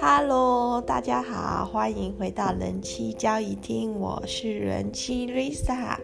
[0.00, 5.96] Hello，大家好，欢迎回到人妻交易厅，我是人妻 Lisa。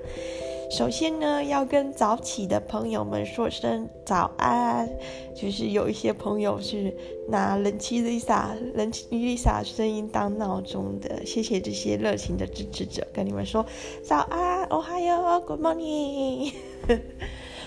[0.71, 4.89] 首先呢，要跟早起的朋友们说声早安。
[5.35, 6.97] 就是有一些朋友是
[7.29, 13.65] 拿人妻 Lisa、人妻 Lisa 声音当闹钟的，谢谢这些热情的支持者，跟你们说
[14.03, 16.53] 早安，Ohayo，Good morning。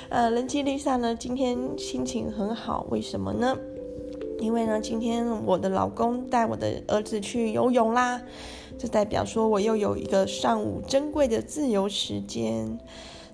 [0.09, 3.55] 呃，人妻 Lisa 呢，今天心情很好，为什么呢？
[4.39, 8.19] 因为呢，今天我的老公带我的儿子去游泳啦，
[8.79, 12.79] 这代表说我又有一个上午珍贵的自由时间。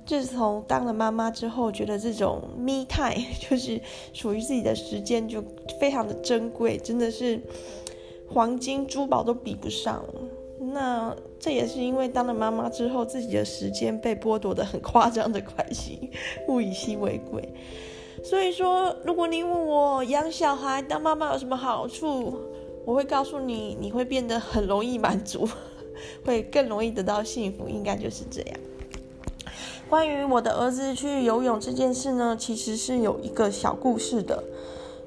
[0.06, 3.80] 自从当了妈妈之后，觉得这种 me time 就是
[4.12, 5.42] 属于自己的时间就
[5.80, 7.40] 非常的珍贵，真的是
[8.28, 10.04] 黄金珠宝都比不上。
[10.76, 16.12] 那这也是因为当了妈妈之后，自己的时间被剥夺得很夸张的关系，
[16.50, 17.48] 物以稀为贵。
[18.22, 22.38] 所以说，如果你问我养小孩当妈妈有什么好处，
[22.84, 25.48] 我会告诉你，你会变得很容易满足，
[26.26, 28.60] 会更容易得到幸福，应该就是这样。
[29.88, 34.44] 关于我的儿子去游泳这件事呢，其实是有一个小故事的，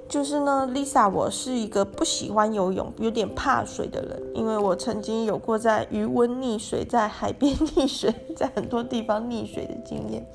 [0.09, 10.27] 就是呢，Lisa，我是一个不喜欢游泳、有点怕水的人，因为我曾经有过在鱼温溺水、在海边溺水、在很多地方溺水的经验。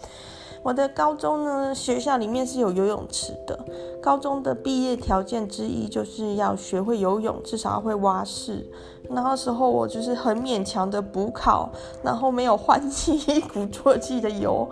[0.61, 3.59] 我的高中呢，学校里面是有游泳池的。
[4.01, 8.65] 高中的毕业条件之一就是要学会游泳，至少会蛙式。
[9.09, 11.69] 那时候我就是很勉强的补考，
[12.03, 14.69] 然后没有换气，一鼓作气的游，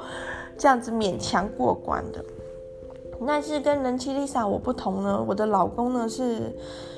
[0.57, 2.23] 这样子勉强过关的。
[3.27, 6.55] 但是跟人妻 Lisa 我不同呢，我的老公呢是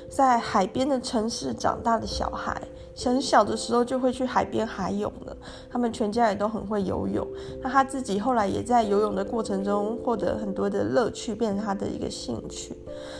[0.09, 2.61] 在海边的城市长大的小孩。
[2.95, 5.35] 很小的时候就会去海边海泳了，
[5.67, 7.27] 他们全家也都很会游泳。
[7.63, 12.77] 那他自己后来也在游泳的过程中获得很多的乐趣，变成他的一个兴趣。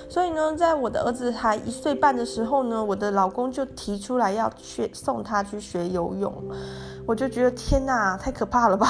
[0.07, 6.31] 所以呢，在我的儿子还一岁半的时候呢，我的老公就提出来要去送他去学游泳。
[7.07, 8.87] 我就觉得天哪，太可怕了吧？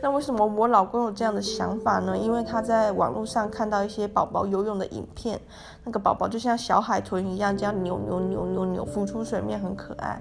[0.00, 2.16] 那为什么我老公有这样的想法呢？
[2.16, 5.40] 因为他在网络上看到一些宝宝游泳的影片，
[5.84, 10.20] 那个宝宝就像小海豚一样，这样扭扭扭扭扭浮出水面，很可爱。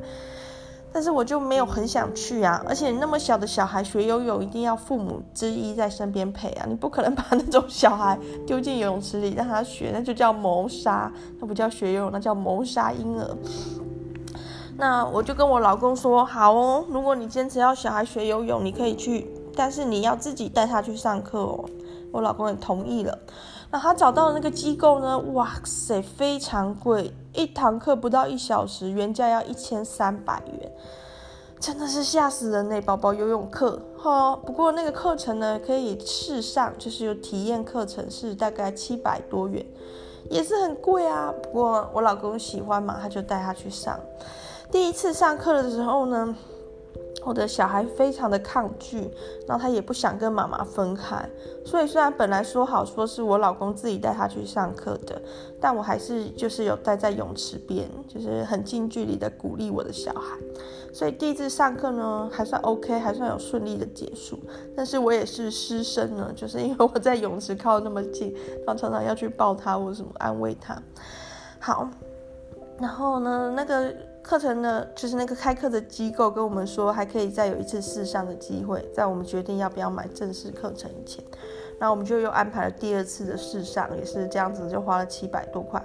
[0.91, 8.17] 但是我就没有很想去啊，而且那么小的小孩学游泳，一定要父母之一在身边陪啊，你不可能把那种小孩
[8.47, 13.37] 丢进游泳池里让他学，那就叫谋杀，那不叫学游泳，那叫谋杀婴儿。
[14.75, 19.27] 那我就跟我老公说，好哦，如果你坚持要小孩学游泳，你可以去，
[19.57, 21.65] 但是你要自己带他去上课哦。
[22.11, 23.17] 我老公也同意了。
[23.69, 25.19] 那他找到的那个机构呢？
[25.33, 30.71] 哇塞，非常贵，一堂课不到一小时，原价要一千三百元，
[31.59, 32.81] 真的是吓死人呢！
[32.83, 39.65] 宝宝游泳课，哈，不过那个课程呢，可以试上，就是有体验课程，是大概七百多元，
[40.29, 41.33] 也是很贵啊。
[41.43, 43.99] 不过我老公喜欢嘛，他就带他去上。
[44.71, 46.33] 第一次上课的时候呢，
[47.27, 49.11] 我的小孩非常的抗拒，
[49.45, 51.29] 然后他也不想跟妈妈分开，
[51.65, 55.21] 所以虽然本来说好说是我老公自己带他去上课的，
[55.59, 60.37] 但我还是就是有待在泳池边，就是很近距离的鼓励我的小孩。
[60.93, 64.39] 所以第一次上课呢，还算 OK，还算有顺利的结束。
[64.73, 68.33] 但是我也是失声呢，就是因为我在泳池靠那么近，
[68.65, 70.81] 然后常常要去抱他或什么安慰他。
[71.59, 71.89] 好，
[72.79, 73.93] 然后呢，那个。
[74.27, 81.23] 课程呢，就是那个开课的机构跟我们说，还可以再有一次试上的机会，在我们决定要不要买正式课程以前，
[81.79, 85.81] 那我们就又安排了第二次的试上，也是这样子，就花了七百多块。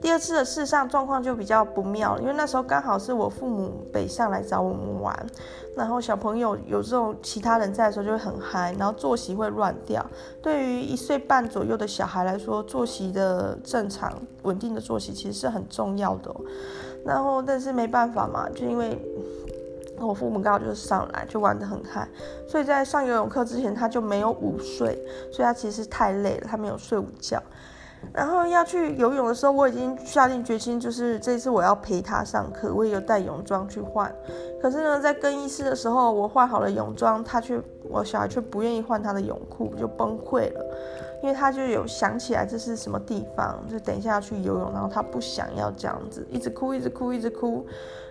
[0.00, 5.26] 第二次的试上状况就比较不妙了，因为那时候刚好是我父母北上来找我们玩，
[5.76, 10.04] 然后小朋友有这种其他人在的时候就会很嗨，然后作息会乱掉。
[10.42, 16.34] 对于一岁半左右的小孩来说，作息的正常稳定的作息其实是很重要的。
[17.04, 18.98] 然后但是没办法嘛，就因为
[19.98, 22.08] 我父母刚好就是上来就玩得很嗨，
[22.48, 24.98] 所以在上游泳课之前他就没有午睡，
[25.30, 27.42] 所以他其实太累了，他没有睡午觉。
[28.14, 34.10] 然后要去游泳的时候，我已经下定决心，就是这次我要陪他上课，我也有带泳装去换。
[34.62, 40.64] 可是呢，在更衣室的时候，我换好了泳装，他却我小孩却不愿意换他的泳裤，就崩溃了，
[41.22, 47.66] 因为他就有想起来这是什么地方，就等一下要去游泳，然后他不想要这样子，一直哭，一直哭，一直哭。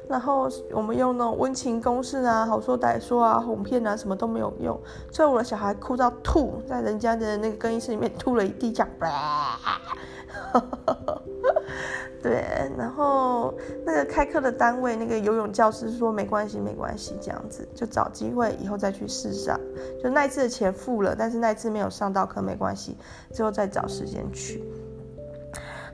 [0.07, 4.75] 然后我们用那种温情攻势啊，好说歹说啊，哄骗啊，什么都没有用。
[5.11, 8.88] 最后我的小孩哭到吐，在人家的那个更衣室里面吐了一地，讲，
[12.21, 12.43] 对，
[12.77, 13.53] 然后
[13.85, 19.57] 那个开课的单位，那个游泳教师说没关系，没关系，这样子就找机会以后再去试上。
[20.03, 22.97] 就那一次的钱付了，但是那一次没有上到课，没关系，
[23.31, 24.61] 之后再找时间去。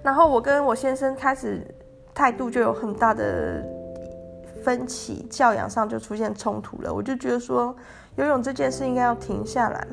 [0.01, 1.61] 然后我跟我先生开始
[2.13, 3.63] 态度就有很大的
[4.63, 6.91] 分歧，教养上就出现冲突了。
[6.91, 7.75] 我就觉得说，
[8.15, 9.87] 游泳这件事应该要停下来。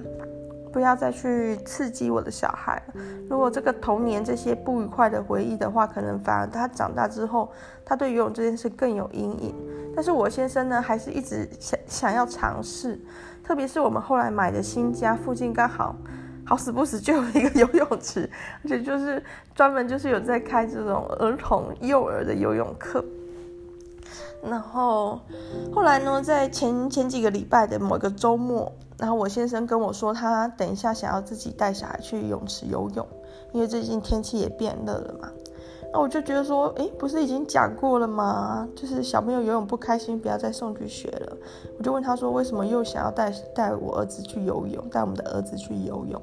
[0.73, 3.03] 不要再去刺激我的小孩了。
[3.29, 7.53] 如果这个童年这些不愉快的回忆的话，可能反而他长大之后，
[7.85, 9.55] 他对游泳这件事更有阴影。
[9.95, 12.99] 但是我先生呢，还是一直想想要尝试。
[13.45, 15.95] 特别是我们后来买的新家附近刚好
[16.47, 18.29] 好死不死就有一个游泳池，
[18.65, 19.23] 而且就是
[19.55, 23.05] 专门就是有在开这种儿童幼儿的游泳课。
[24.45, 25.21] 然后
[25.73, 28.73] 后来呢，在前前几个礼拜的某个周末。
[29.03, 33.05] 然后我先生跟我说，他等一下想要自己带小孩去泳池游泳，
[33.51, 35.29] 因为最近天气也变热了嘛。
[35.93, 38.69] 那我就觉得说，诶，不是已经讲过了吗？
[38.77, 41.37] 就是小朋友游泳不开心，不要再送去学了。
[41.77, 46.23] 我就问他说，为什么又想要带带我儿子去游泳，带我们的儿子去游泳？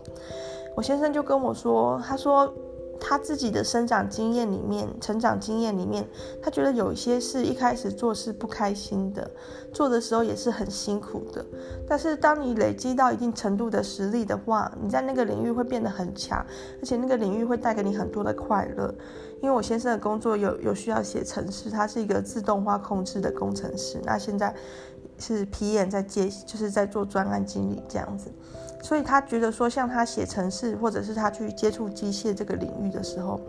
[0.73, 2.49] 我先生就跟我说，他说。
[2.99, 6.05] 他自己的生长经验里面，成长经验里面，
[6.41, 9.29] 他觉得有一些事一开始做是不开心的，
[9.71, 11.45] 做的时候也是很辛苦的。
[11.87, 16.45] 但是当你累积到一定程度的实力的话，你在那个领域会变得很强，
[16.81, 18.93] 而且那个领域会带给你很多的快乐。
[19.41, 24.53] 因为我先生的工作有有需要写程式，他是一个自动化控制的工程师，那现在
[25.17, 28.29] 是皮眼在接，就是在做专案经理这样子。
[28.81, 33.39] 所以他觉得说，像他写程式，或者是他去接触机械这个领域的时候，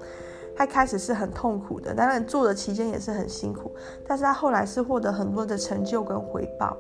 [0.57, 3.73] 他开始是很痛苦的，当然做的期间也是很辛苦，
[4.07, 6.77] 但是他后来是获得很多的成就跟回报。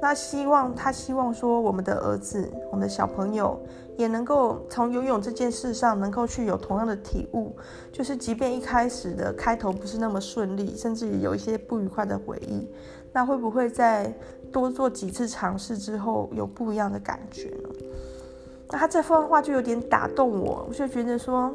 [0.00, 3.58] 那希望他希望说，我们的儿子，我们的小朋友
[3.96, 7.56] 也能够从游泳这件事上能够去有同样的体悟，
[7.90, 12.68] 就是即便一开始的开头不是那么顺利，甚至于有一些不愉快的回忆，
[13.12, 14.12] 那会不会在
[14.52, 17.68] 多做几次尝试之后有不一样的感觉呢？
[18.76, 21.52] 他这番话就有点打动我，我就觉得说，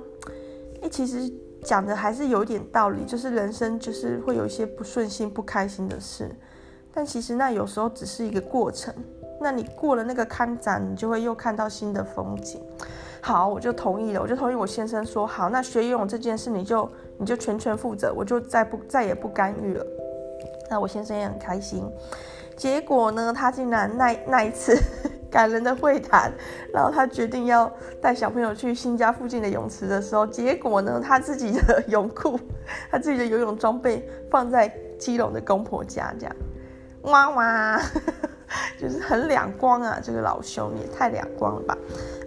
[0.90, 1.32] 其实
[1.64, 6.30] 讲的还是有点道理，就是人生就是会有一些不顺心、不开心的事，
[6.94, 8.94] 但其实那有时候只是一个过程。
[9.42, 12.62] 那你过了那个坎站，你就会又看到新的风景。
[13.22, 19.86] 好，我就同意了，我就同意我先生说好，那学游泳这件事你就你就全权负责，我就再不再也不干预了。
[20.70, 21.90] 那我先生也很开心。
[22.58, 24.78] 结果呢，他竟然那那一次。
[25.30, 26.32] 感人的会谈，
[26.74, 27.72] 然后他决定要
[28.02, 32.40] 带小朋友去新家附近的泳池的时候，结果呢，他自己的泳裤、
[32.92, 34.68] 他自己的游泳装备放在
[34.98, 36.36] 基隆的公婆家，这样，
[37.04, 37.82] 哇哇，
[38.80, 40.00] 就是很两光啊！
[40.02, 41.78] 这个老兄也太两光了吧？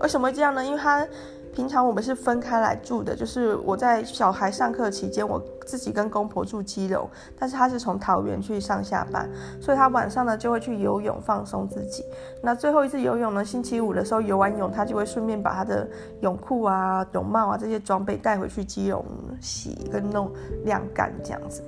[0.00, 0.64] 为什么这样呢？
[0.64, 1.06] 因为他。
[1.54, 7.06] 平常我们是分开来住的，就是我在小孩上课期间，我自己跟公婆住基隆，
[7.38, 9.28] 但是他是从桃园去上下班，
[9.60, 12.02] 所以他晚上呢就会去游泳放松自己。
[12.42, 15.86] 那最后一次游泳呢，星期五的时候游完泳，他就会顺便把他的
[16.22, 19.04] 泳裤啊、泳帽啊这些装备带回去基隆
[19.38, 20.32] 洗跟弄
[20.64, 21.62] 晾干这样子。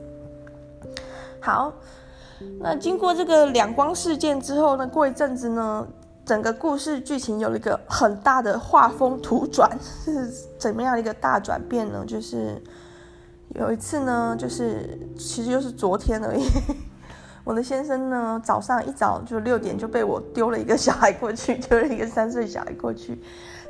[1.40, 1.70] 好，
[2.58, 5.86] 那经过这个两光事件之后呢，过一阵子呢。
[6.24, 12.04] 整个故事剧情有一个很大的画风突转， 是怎么样一个大转变呢？
[12.06, 12.60] 就是
[13.50, 16.48] 有一次呢，就是其实就是昨天而已。
[17.44, 23.20] 我的先生呢，早上一早就六点就被我丢了一个小孩过去，丢了一个三岁小孩过去。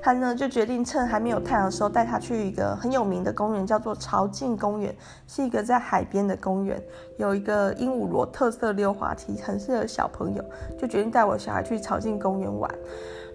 [0.05, 4.95] 他呢就决定趁还没有太阳的时候带他去一个很有名的公园，叫做潮境公园，
[5.27, 6.79] 是一个在海边的公园，
[7.17, 10.45] 有一个鹦鹉螺特色溜滑梯，很适合小朋友。
[10.79, 12.71] 就决定带我小孩去潮境公园玩。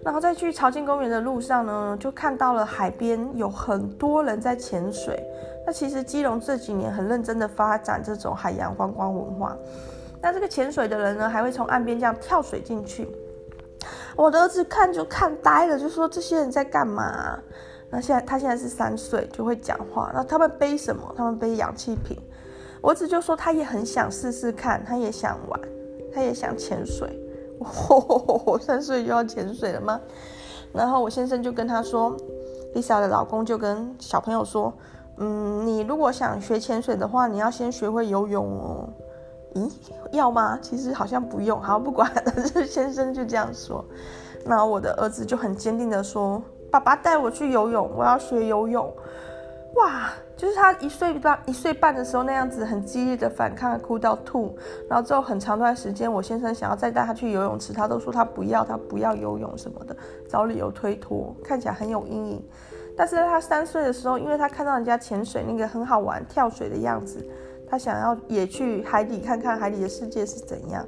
[0.04, 5.20] 然后在去潮境公园的路上呢，就看到了海边有很多人在潜水。
[5.66, 9.56] 那其实基隆这几年很认真的发展这种海洋观光文化。
[10.22, 13.08] 那这个潜水的人呢，还会从岸边这样跳水进去。
[14.16, 17.38] 我的儿子看就看呆了，就说这些人在干嘛？
[17.90, 20.10] 那现在他现在是三岁，就会讲话。
[20.14, 21.12] 那他们背什么？
[21.16, 22.16] 他们背氧气瓶。
[22.80, 25.60] 我儿子就说他也很想试试看，他也想玩，
[26.14, 27.08] 他也想潜水。
[27.58, 30.00] 我 三岁就要潜水了吗？
[30.72, 32.16] 然后我先生就跟他说
[32.74, 34.72] ，Lisa 的老公就跟小朋友说，
[35.18, 38.88] 嗯，你如果想学潜水的话，你要先学会游泳哦。
[39.54, 39.70] 咦，
[40.12, 40.58] 要吗？
[40.62, 41.60] 其实好像不用。
[41.60, 43.84] 好，不管，但是先生就这样说。
[44.44, 48.92] 那我的儿子就很坚定的说：“爸爸带我去游泳，我要学游泳。”
[49.76, 54.56] 哇，就是他一岁半一岁半的时候那样子，很激烈的反抗，哭到吐。
[54.88, 59.96] 然后之后很长段时间，我先生想要再带他去游泳池，他都说他不要，他不要游泳什么的，
[60.28, 62.44] 找理由推脱，看起来很有阴影。
[62.96, 67.24] 但是在他三岁的时候，因为他看到人家潜水那个很好玩跳水的样子，
[67.70, 70.84] 他想要也去海底看看海底的世界是怎样，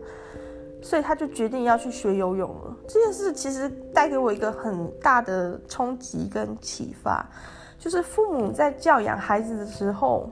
[0.83, 2.77] 所以他就决定要去学游泳了。
[2.89, 7.25] 这件事其实带给我一个很大的冲击跟启发，
[7.79, 10.29] 就是父母在教养孩子的时候，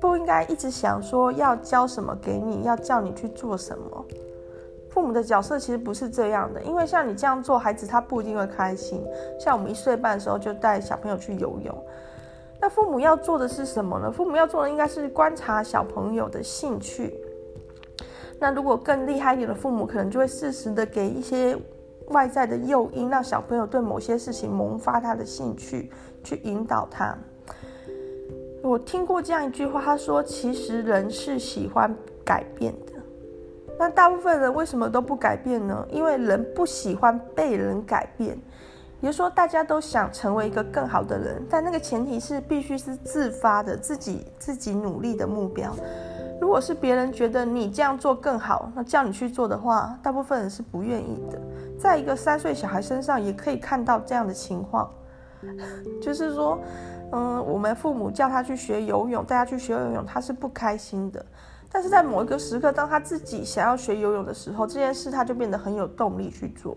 [0.00, 4.04] 不应该一直想说要教什么给你，要叫你去做什么。
[4.88, 9.02] 父母的角色其实不是这样的，因为像你这样做，孩子他不一定会开心。
[9.40, 11.86] 像我们一岁半的时候就带小朋友去游泳，
[12.62, 14.08] 那父母要做的是什么呢？
[14.08, 17.12] 父母要做的应该是观察小朋友的兴趣。
[18.38, 21.58] 那如果更厉害一点的父母，可能就会适时的给一些
[22.10, 25.90] 外在的诱因，让小朋友对某些事情萌发他的兴趣，
[26.22, 27.18] 去引导他。
[28.62, 31.92] 我听过这样一句话，他说：“其实人是喜欢
[32.24, 32.92] 改变的。”
[33.76, 35.84] 那大部分人为什么都不改变呢？
[35.90, 38.38] 因为人不喜欢被人改变。
[39.02, 45.74] 也就说，大家都想成为一个更好的人，但那个前提是必须是自发的、自己自己努力的目标。
[46.40, 51.40] 如果是别人觉得你这样做更好，那叫你去做的话，大部分人是不愿意的。
[51.76, 54.88] 在一个三岁小孩身上也可以看到这样的情况，
[56.00, 56.56] 就是说，
[57.10, 61.24] 嗯，我们父母叫他去学游泳，带他去学游泳，他是不开心的。
[61.72, 66.76] 但是在某一个时刻，当他自己想要学游泳的时候，这件事他就变得很有动力去做。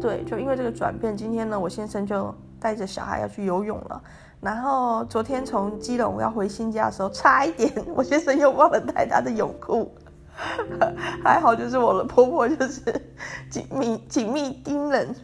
[0.00, 4.02] 对，就因为这个转变，今天呢，我先生就带着小孩要去游泳了。
[4.40, 9.94] 然后昨天从基隆要回新家的时候，差一点我先生又忘了带他的泳裤，
[11.22, 12.80] 还好就是我的婆婆就是
[13.50, 15.14] 紧密紧密盯人。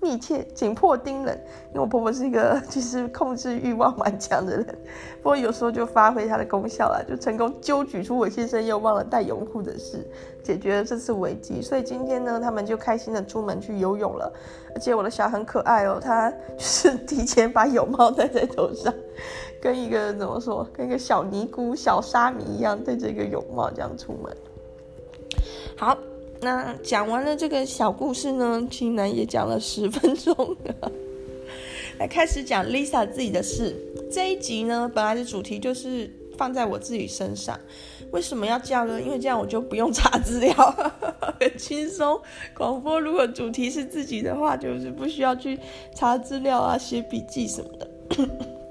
[0.00, 4.66] 密切紧迫盯人，因为我婆婆是一个其实控制欲望蛮强的人，
[5.22, 10.06] 不过有时候就发挥她的功效了，就成功揪举出我先生又忘了带泳裤的事，
[10.42, 11.60] 解决了这次危机。
[11.62, 14.32] 所以今天呢，他们就开心的出门去游泳了，
[14.74, 18.92] 而且我的小很可爱哦，他就是提前把泳帽戴在头上，
[19.60, 24.36] 跟一个怎么说，跟一个小尼姑、小沙弥一样，戴着一个泳帽这样出门。
[25.76, 25.96] 好。
[26.42, 30.34] 那讲完了这个小故事呢，竟然也讲了十分钟
[30.64, 30.92] 了。
[32.00, 33.76] 来开始讲 Lisa 自己的事。
[34.10, 37.56] 这一集呢，本来的主题就是放在我自己身上。
[38.10, 39.00] 为什么要这样呢？
[39.00, 40.52] 因为这样我就不用查资料，
[41.38, 42.20] 很轻松。
[42.54, 45.56] 广播如果主题是自己的话，就是不需要去
[45.94, 47.88] 查资料啊、写笔记什么的。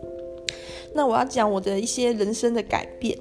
[0.93, 3.17] 那我要讲我的一些人生的改变。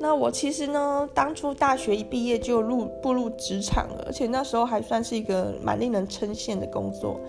[0.00, 7.20] 那我其实呢，当初大学一毕业就入步入职场了，而且那时候还算是一个蛮令人称羡的工作。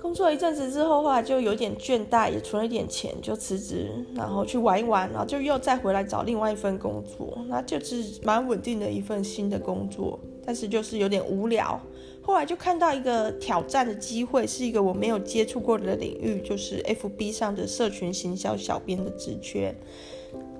[0.00, 11.80] 工作一阵子之后，后来就有点倦怠，也存了一点钱，就辞职，然后去玩一玩，然后就又再回来找另外一份工作，那就是蛮稳定的一份新的工作，但是就是有点无聊。
[12.22, 19.74] 后来就看到一个挑战的机会，是一个我没有接触过的领域，就是 FB 上的社群行销小编的职缺。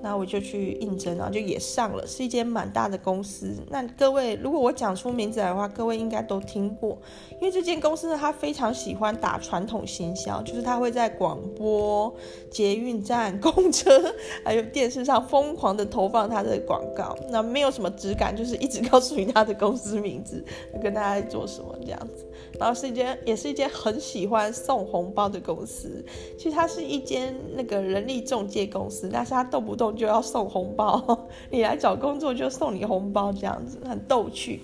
[0.01, 3.55] 那我就去应征，然后就也上了，是一间蛮大的公司。
[3.69, 6.97] 那各位，如果我讲出名字来的话，各位应该都听过，
[7.33, 12.13] 因为这间公司呢，它非常喜欢打传统行销，就是它会在广播、
[12.51, 14.13] 捷运站、公车
[14.45, 17.15] 还有电视上疯狂的投放它的广告。
[17.29, 20.43] 那没有什么质感，就是一直告诉你它的公司名字，
[20.83, 22.26] 跟大家在做什么这样子。
[22.59, 26.03] 然后是一间，也是一间很喜欢送红包的公司。
[26.37, 34.61] 其实它是一间那个人力中介公司，但是它动不动就要送红包， 你来找工作就送你红包，这样子很逗趣。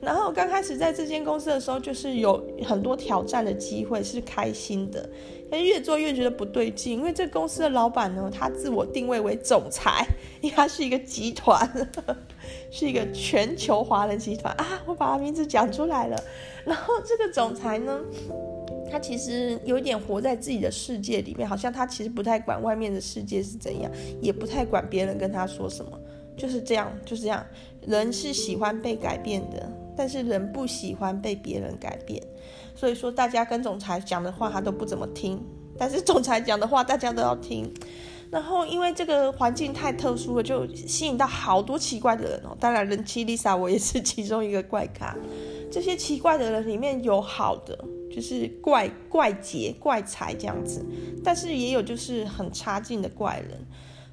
[0.00, 5.06] 然后刚开始在这间公司的时候，就是有很多挑战的机会，是开心的。
[5.50, 10.06] 但越做越觉得不对劲，因为这公司的老板呢，他自我定位为总裁，
[10.40, 11.68] 因为他是一个集团，
[12.70, 14.80] 是一个全球华人集团啊。
[14.86, 16.16] 我把他名字讲出来了。
[16.70, 18.00] 然后这个总裁呢，
[18.88, 23.90] 他其实有点活在自己的世界里面，好像他其实不太管外面的世界是怎样，
[24.22, 25.98] 也不太管别人跟他说什么，
[26.36, 27.44] 就是这样，就是这样。
[27.88, 32.22] 人是喜欢被改变的，但是人不喜欢被别人改变。
[32.76, 35.44] 所以说，大家跟总裁讲的话，他都不怎么听，
[35.76, 37.68] 但是总裁讲的话，大家都要听。
[38.30, 42.56] 然后，因为这个环境太特殊了，就吸引到好多奇怪的人哦。
[42.60, 45.16] 当然，人妻 Lisa 我也是其中一个怪咖。
[45.70, 47.78] 这些奇怪的人里面有好的，
[48.10, 50.84] 就是怪怪杰、怪才这样子，
[51.24, 53.58] 但是也有就是很差劲的怪人。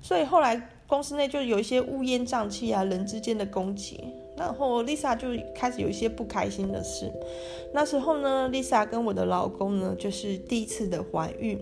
[0.01, 3.99] 所以后来公司内就有一些乌烟瘴气啊，人之间的攻击，
[4.37, 7.11] 然后 Lisa 就开始有一些不开心的事。
[7.73, 11.59] 那时候呢，Lisa 跟我的老公呢，就是第一次的怀孕。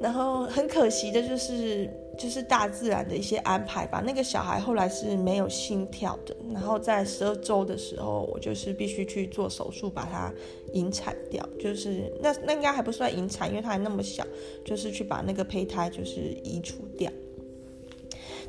[0.00, 4.02] 然后很可惜的就是，就是大自然的一些安排吧。
[4.04, 10.32] 那个小孩后来是没有心跳的，然后在十二周的时候，我就是必须去做手术把它
[10.72, 11.46] 引产掉。
[11.60, 14.26] 就是那那应该还不算引产，因为他还那么小，
[14.64, 17.10] 就是去把那个胚胎就是移除掉。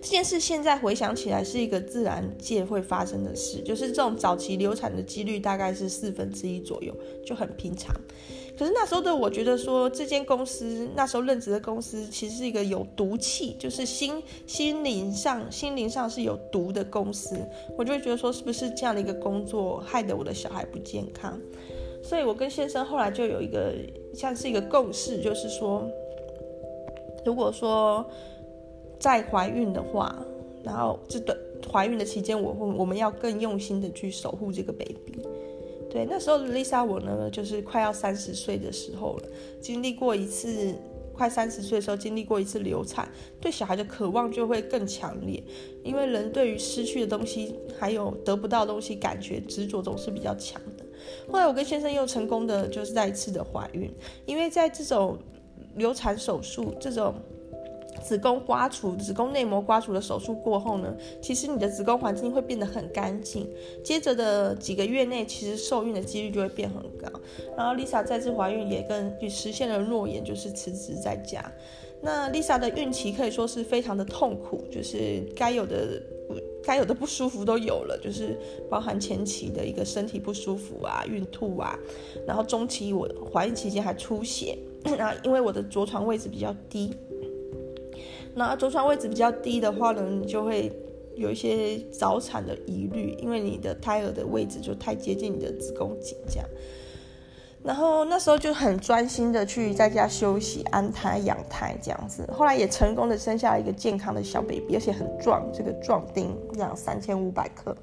[0.08, 6.96] 这件事现在回想起来是一个自然界会发生的事，就是这种早期流产的几率大概是四分之一左右，
[7.26, 7.94] 就很平常。
[8.58, 17.38] 可是那时候的我觉得说，这间公司那时候任职的公司其实是一个有毒气，就是心心灵上心灵上是有毒的公司，
[17.78, 21.38] 我就会觉得说，是不是这样的一个工作害得我的小孩不健康？
[22.02, 23.76] 所以我跟先生后来就有一个
[24.14, 25.86] 像是一个共识，就是说，
[27.26, 28.10] 如果说。
[29.00, 30.16] 在怀孕的话，
[30.64, 31.38] 然后这段
[31.72, 35.20] 怀孕的期间，我会我们要更用心的去守护这个 baby。
[35.90, 39.24] 对，那时候的 Lisa 我呢，就是快要三十岁的时候了，
[39.62, 40.76] 经历过一次
[41.14, 45.42] 快三十岁的时候经历过一次流产，对小孩的渴望就会更强烈，
[45.84, 50.86] 因为人对于失去的东西还有得不到东西，感觉执着总是比较强的。
[51.32, 53.90] 后来我跟先生又成功的就是再一次的怀孕，
[54.26, 55.18] 因为在这种
[55.76, 57.16] 流产手术这种。
[58.04, 63.48] 子宫刮除、子宫内膜刮除的手术过后呢，其实你的子宫环境会变得很干净。
[63.84, 67.08] 接着的几个月内，其实受孕的几率就会变很高。
[67.58, 71.44] 然后 Lisa 再次怀孕也跟也实现了诺言，就是辞职在家。
[72.02, 76.02] 那 Lisa 的孕期可以说是非常的痛苦，就是该有的
[76.64, 78.38] 该有的不舒服都有了，就是
[78.70, 81.78] 包含前期的一个身体不舒服啊、孕吐啊，
[82.28, 84.56] 然后中期我怀孕期间还出血，
[84.96, 86.94] 然后因为我的着床位置比较低。
[88.38, 90.72] 那坐床位置比较低的话呢，你就会
[91.16, 96.48] 有一些早产的疑虑，因为你的胎儿的位置就太接近你的子宫颈这样。
[97.64, 102.30] 然后那时候就很专心的去在家休息、安胎、养胎这样子。
[102.32, 107.76] 后来也成功的生下了一个健康的小 baby，而且很壮，这个壮丁养三千五百克。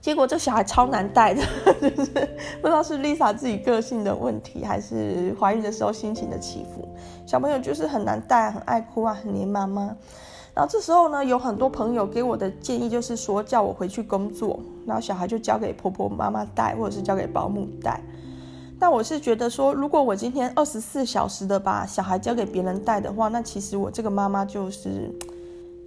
[0.00, 1.42] 结果这小孩超难带的，
[1.80, 2.10] 就是
[2.62, 6.88] 不知道是 Lisa 自己个性的问题，还是怀孕的时候心情的起伏。
[7.26, 9.94] 小朋友就是很难带，很爱哭啊，很黏妈妈。
[10.54, 18.00] 然后这时候呢，有很多朋友给我的建议就是说，叫我回去工作，然后小孩就交给婆婆妈妈带，或者是交给保姆带。
[18.78, 25.14] 但我是觉得说，如果我今天二十四小时的把小孩交给别人带的话，那其实我这个妈妈就是。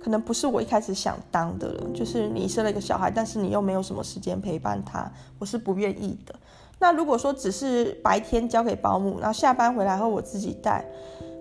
[0.04, 6.36] 可能不是我一开始想当的了，就是你生了一个小孩，但是你又没有什么时间陪伴他，我是不愿意的。
[6.78, 10.84] 那如果说只是白天交给保姆，然后下班回来后我自己带，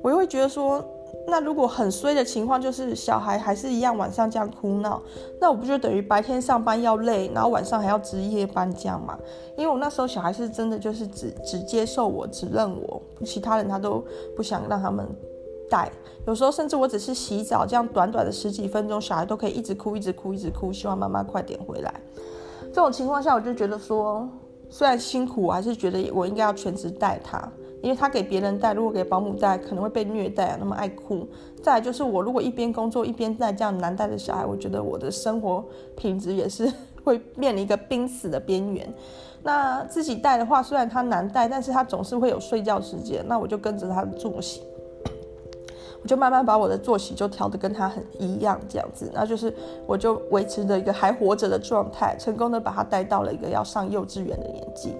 [0.00, 0.84] 我又会觉得说，
[1.26, 5.02] 那如果很衰的情况就是小孩还是一样晚上这样哭闹，
[5.40, 9.18] 那我不就等于白天上班要累，然后晚上还要值夜班这样嘛？
[9.56, 14.04] 因为我那时候小孩是真的就是只只接受我，只认我，其他人他都
[14.36, 15.04] 不想让他们。
[15.72, 15.90] 带，
[16.26, 21.94] 有时候甚至我只是洗澡，这样短短的十几分钟，小孩都可以一直哭，一直哭，一直哭，希望妈妈快点回来。
[22.64, 24.28] 这种情况下，我就觉得说，
[24.68, 27.50] 虽然辛苦，我还是觉得我应该要全职带他，
[27.82, 31.26] 因为他给别人带，如果给保姆带，可能会被虐待啊，那么爱哭。
[31.62, 35.64] 再来就是我如果一边工作一边带这样难带的小孩，我觉得我的生活
[35.96, 36.70] 品质也是
[37.02, 38.92] 会面临一个濒死的边缘。
[39.42, 44.62] 那自己带的话，虽然他难带，但是他总是会有睡觉时间，那我就跟着他的作息。
[46.02, 49.54] 我就慢慢把我的作息就调得跟他很一样，这样子，那就是
[49.86, 54.96] 我就维持着一个还活着的状态，成功的把他带到了一个要上幼稚园的年纪。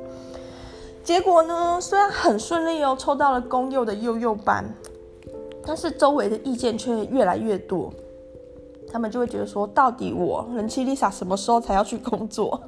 [1.02, 4.64] 结果呢，虽然很顺利哦，抽到了公幼的幼幼班，
[5.66, 7.92] 但是周围的意见却越来越多，
[8.92, 12.60] 他们就会觉得说，到底我人气 Lisa 什么时候才要去工作？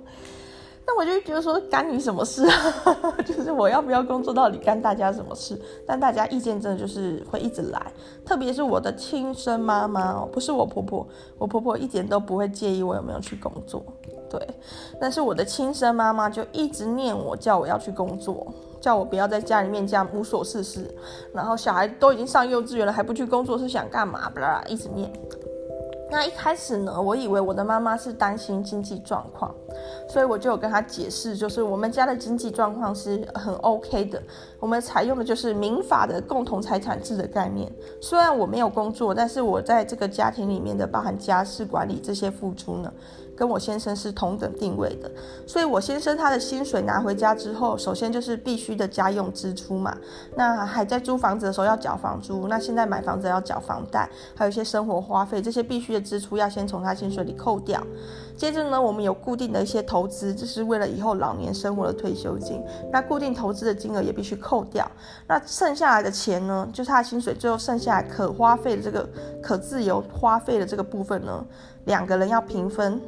[0.86, 3.16] 那我就觉得说，干你什么事啊？
[3.24, 5.58] 就是我要不要工作，到底干大家什么事？
[5.86, 7.92] 但大家意见真的就是会一直来，
[8.24, 11.06] 特别是我的亲生妈妈哦，不是我婆婆，
[11.38, 13.82] 我婆婆一点都不会介意我有没有去工作，
[14.28, 14.46] 对。
[15.00, 18.46] 但是我的亲生妈妈就一直念我，叫我要去工作，
[18.78, 20.94] 叫我不要在家里面这样无所事事。
[21.32, 24.28] 然后小孩都已经上幼稚园了，还不去工作，是想干嘛？
[24.28, 25.10] 巴拉，一直念。
[26.14, 29.52] 那一开始呢，我以为我的妈妈是担心经济状况，
[30.08, 34.22] 所以我就有跟她解释，就是我们家的经济状况是很 OK 的。
[34.60, 37.68] 我们采用的就是民法的共同财产制的概念。
[38.00, 42.92] 虽然我没有工作，但是我在这个家庭里面的包含家事管理这些付出呢，
[43.36, 45.10] 跟我先生是同等定位的，
[45.46, 49.96] 所以我先生他的薪水拿回家之后，首先就是必须的家用支出嘛。
[50.36, 57.84] 那还在租房子的时候要缴房租，那现在买房子要缴房贷，还有一些生活花费，这些必须的支出要先从他薪水里扣掉。
[58.36, 62.62] 接着呢，我们有固定的一些投资，这是为了以后老年生活的退休金。
[62.92, 64.90] 那固定投资的金额也必须扣掉。
[65.28, 69.08] 那剩下来的钱呢，就是他的薪水最后剩下来可花费的这个
[69.42, 71.44] 可自由花费的这个部分呢，
[71.84, 73.00] 两个人要平分。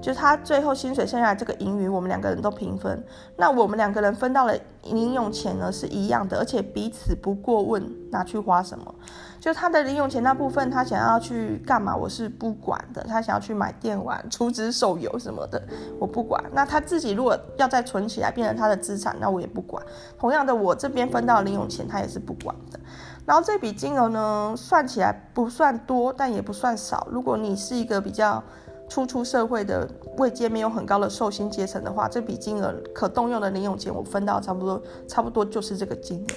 [0.00, 3.04] 就他最后薪水剩下来这个盈余，我们两个人都平分。
[3.36, 8.94] 那我们两个人分到了零用钱呢，是一样的，而且彼此不过问拿去花什么。
[9.40, 13.02] 就他的零用钱那部分，他想要去干嘛，我是不管的。
[13.04, 15.62] 他想要去买电玩、储值手游什么的，
[15.98, 16.42] 我不管。
[16.52, 19.84] 那他自己如果要再存起来变成他的资产，那我也不管。
[20.18, 22.80] 同样的，我这边分到零用钱，他也是不管的。
[23.24, 27.06] 然后这笔金额呢，算起来不算多，但也不算少。
[27.10, 28.42] 如果你是一个比较
[28.88, 36.34] 初出社会的位阶没有很高的寿薪阶层的话，这笔金额可动用的零用钱我分到差不多，差不多就是这个金额。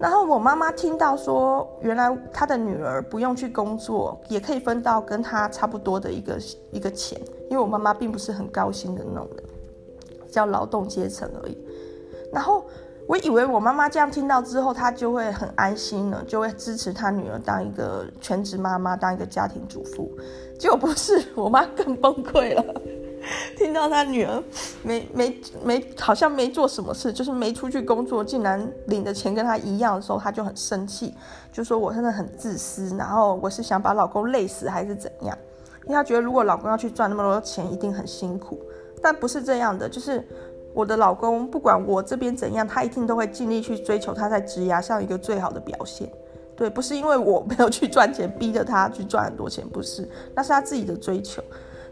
[0.00, 6.38] 然后我妈妈听到说，原来她的女儿不用去工作，也可以分到跟她差不多的一个
[6.72, 9.44] 一个钱，因为我妈妈并不是很高薪的那种人，
[10.30, 11.58] 叫劳动阶层而已。
[12.32, 12.64] 然后。
[13.06, 20.08] 我以为我妈妈这样听到之后，她就会很安心了，就会支持她女儿当一个全职妈妈，当一个家庭主妇。
[20.56, 22.62] 结果不是，我妈更崩溃了。
[23.56, 24.42] 听到她女儿
[24.82, 31.14] 没没没，好像没做什么事，就是没出去工作，竟然领的钱跟她一样的时候，她就很生气，
[31.52, 35.36] 就说我真的很自私，然后我是想把老公累死还是怎样？
[35.84, 38.60] 因为她觉得如果老公要去赚那么多钱，一定很辛苦，
[39.02, 40.26] 但不是这样的，就是。
[40.72, 46.08] 我的老公不管我这边怎样，他一定都会尽力去追求他在职涯上一个最好的表现。
[46.54, 51.42] 对，不是因为我没有去赚钱，逼着他去赚很多钱，不是，那是他自己的追求。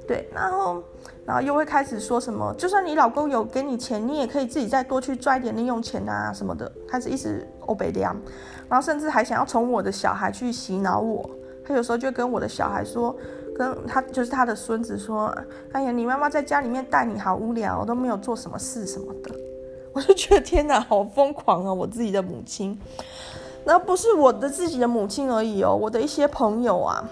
[0.07, 0.81] 对，然后，
[1.29, 8.17] 然后又会开始说什么，就算你老公有给你钱，你也可以自己再多去赚一点零用钱啊什么的，开始一直欧北凉，
[8.67, 11.29] 然后甚至还想要从我的小孩去洗脑我。
[11.65, 13.15] 他有时候就跟我的小孩说。
[13.59, 15.37] 跟他就是他的孙子说
[15.75, 19.35] ：“哎呀，你妈妈在家里面带你好无聊，我都没有做什么事什么的。
[19.93, 21.75] ”我就觉得天哪，好疯狂啊！
[21.75, 22.79] 我自己的母亲，
[23.65, 27.03] 那不是我的自己的母亲而已哦，我的一些朋友啊、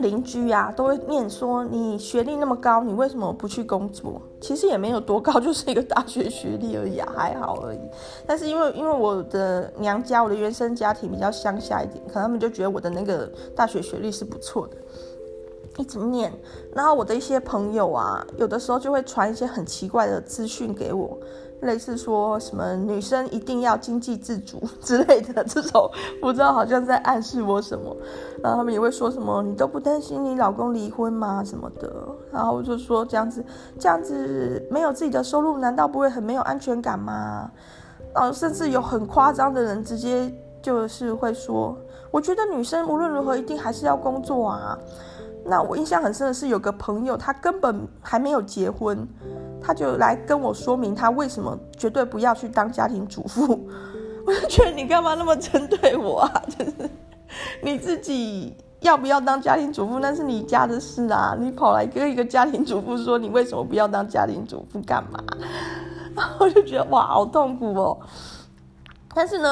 [0.00, 7.78] 邻居啊，都会念说：“你学历那么高，你为什么不去工作？”其实也没有多高，就是一个大学学历而已啊，还好而已。
[8.26, 14.76] 但是因为因为我的娘家，我的原生家庭比较乡下一点，可能他们就觉得我的那个大学学历是不错的。
[15.76, 16.32] 一直念，
[16.72, 21.18] 然后我的一些朋友啊，有的时候就会传一些很奇怪的资讯给我，
[21.64, 27.96] 类似说什么女生一定要经济自主之类的这种，不知道好像在暗示我什么。
[28.42, 31.42] 然后他们也会说什么你都不担心你老公离婚吗？
[31.44, 31.92] 什么的。
[32.32, 33.44] 然后我就说这样子，
[33.78, 37.50] 这样子没有自己的收入，难道不会很没有安全感吗？
[38.14, 41.76] 然后甚至有很夸张的人直接就是会说，
[42.10, 44.78] 我觉得女生无论如何一定还是要工作啊。
[45.46, 49.06] 那我印象很深的是，有个朋友，他根本还没有结婚，
[49.64, 53.66] 他就来跟我说明他为什么绝对不要去当家庭主妇。
[54.26, 56.42] 我就觉得你干嘛那么针对我啊？
[56.58, 56.72] 就是
[57.62, 61.36] 你自己要不要当家庭主妇，那是你家的事啊。
[61.38, 65.22] 你跑来跟一个家庭主妇说你为什么不要当家庭主妇干嘛？
[66.38, 67.98] 我就觉得哇，好痛苦哦。
[69.14, 69.48] 但是呢，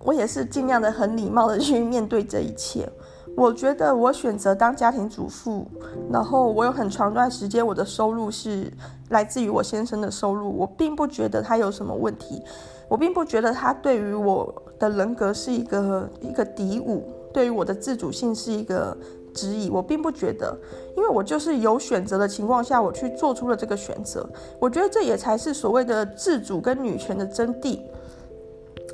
[0.00, 2.88] 我也是尽量的很礼貌的去面对这一切。
[3.36, 5.66] 我觉得我选择当家庭主妇，
[6.10, 8.72] 然后我有很长段时间我的收入是
[9.10, 12.42] 来自于我先生的收入，我并不觉得他有什么问题，
[12.88, 18.96] 我并不觉得他对于我的人格是一个一个敌侮，对于我的自主性是一个
[19.32, 20.56] 质疑，我并不觉得，
[20.96, 27.80] 因为我就是有选择的情况下，我去做出了这个选择，我觉得这也才是所谓的自主跟女权的真谛。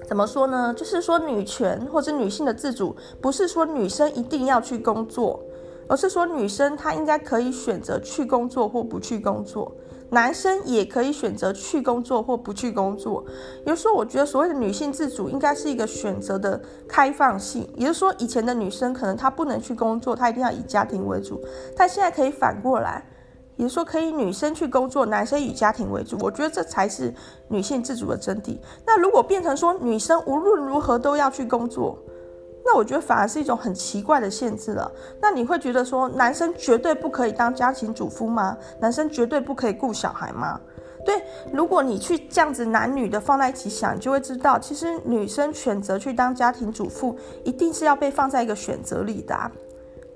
[0.07, 0.73] 怎么说呢？
[0.73, 5.41] 就是说，女权或者女性的自主，不是说女生一定要去工作，
[5.89, 9.73] 而是说女生她应该可以选择去工作或不去工作，
[10.11, 13.25] 男生也可以选择去工作或不去工作。
[13.61, 17.69] 也就是说，我觉得所谓的女性自主，应该是一个选择的开放性。
[17.77, 21.41] 也就是说，以前的女生可能她不能去工作，她一定要以家庭为主，
[21.77, 23.05] 但现在可以反过来。
[23.57, 26.17] 也就是说，可以女生去工作，男生以家庭为主。
[26.21, 27.13] 我觉得这才是
[27.49, 28.59] 女性自主的真谛。
[28.87, 31.99] 那如果变成说女生无论如何都要去工作，
[32.67, 34.91] 那我觉得反而是一种很奇怪的限制了。
[35.23, 38.59] 那你会觉得说男生绝对不可以当家庭主妇吗？
[38.81, 40.61] 男生绝对不可以顾小孩吗？
[41.05, 49.39] 对，如果你去这样子男女的放在一起想，你就会知道，其实女生选择去当家庭主妇，一定是要被放在一个选择里的。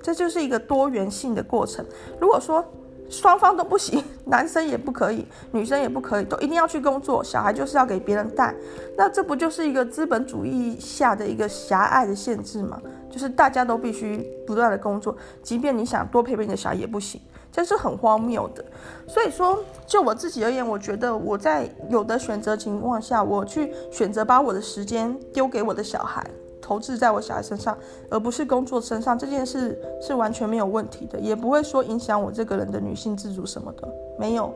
[0.02, 1.86] 这就是一个多元性的过程。
[2.18, 2.64] 如果说
[3.10, 8.54] 双方都不行， 男生也不可以，女生也不可以，都一定要去工作，小孩就是要给别人带，
[8.96, 12.80] 那这不就是一个资本主义下的一个狭隘的限制吗？
[13.10, 17.20] 就是大家都必须不断的工作，即便你想多陪陪你的小孩也不行，
[17.50, 18.64] 这是很荒谬的。
[19.08, 26.24] 所以说，就我自己而言，我觉得我在有的选择情况下，我去选择把我的时间丢给我的小孩。
[26.70, 27.76] 投资在我小孩身上，
[28.08, 34.54] 而不是工作身上，这件事是完全没有问题的，也不会说影响我这个人的女性自主什么的，没有。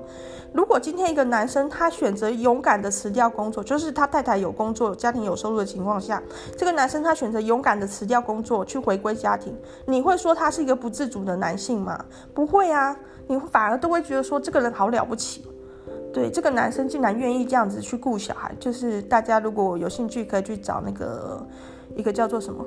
[0.52, 6.22] 如果今天一个男生他选择勇敢的辞掉工作，就是他太太有工作、家庭有收入的情况下，
[6.56, 9.52] 这个男生他选择勇敢的辞掉工作去回归家庭，
[9.84, 11.98] 你会说他是一个不自主的男性吗？
[12.32, 12.96] 不会啊，
[13.26, 15.44] 你反而都会觉得说这个人好了不起。
[16.12, 21.44] 对，这个男生竟然愿意这样子去顾小孩，就是大家如果有兴趣可以去找那个。
[21.96, 22.64] 一个叫做什么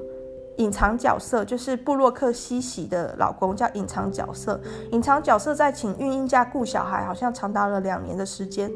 [0.58, 4.60] 隐藏角色，就是布洛克西西的老公叫隐藏角色。
[4.92, 8.72] 隐藏角色在请孕婴假顾小孩，好像长达了两年的时间，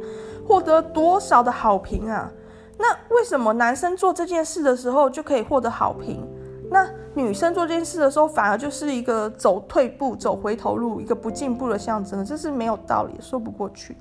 [0.47, 2.31] 获得多少的好评啊？
[2.77, 6.27] 那为什么男生做这件事的时候就可以获得好评，
[6.69, 12.23] 那女生做这件事的时候反而就是一个走退步、走回头路、一个不进步的象征？
[12.23, 13.97] 这是没有道理，说不过去。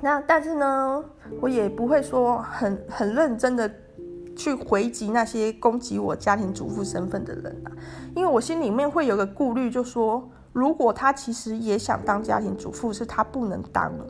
[0.00, 1.04] 那但是呢，
[1.40, 3.70] 我也不会说很很认真的。
[4.42, 7.70] 去回击那些攻击我家庭主妇身份的人啊，
[8.16, 14.04] 因为我心里面会有个顾虑，就说如果他其实也想当家庭主妇，是他不能当了。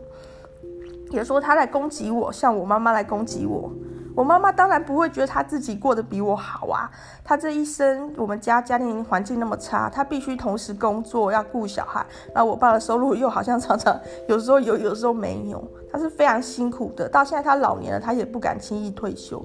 [1.11, 3.71] 也说他来攻击我，像我妈妈来攻击我，
[4.17, 6.91] 我妈妈当然不会觉得她自己过得比我好啊。
[7.23, 13.95] 她这一生，我们家家庭环境那么差，她必须同时工作，要顾小孩，那我爸的收入又好像常常
[14.27, 17.07] 有时候有，有时候没有，他是非常辛苦的。
[17.07, 19.45] 到现在他老年了，他也不敢轻易退休。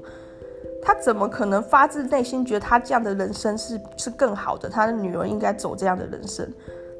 [0.81, 4.69] 他怎么可能发自内心觉得他这样的人生是是更好的？
[4.69, 6.47] 他的女儿应该走这样的人生。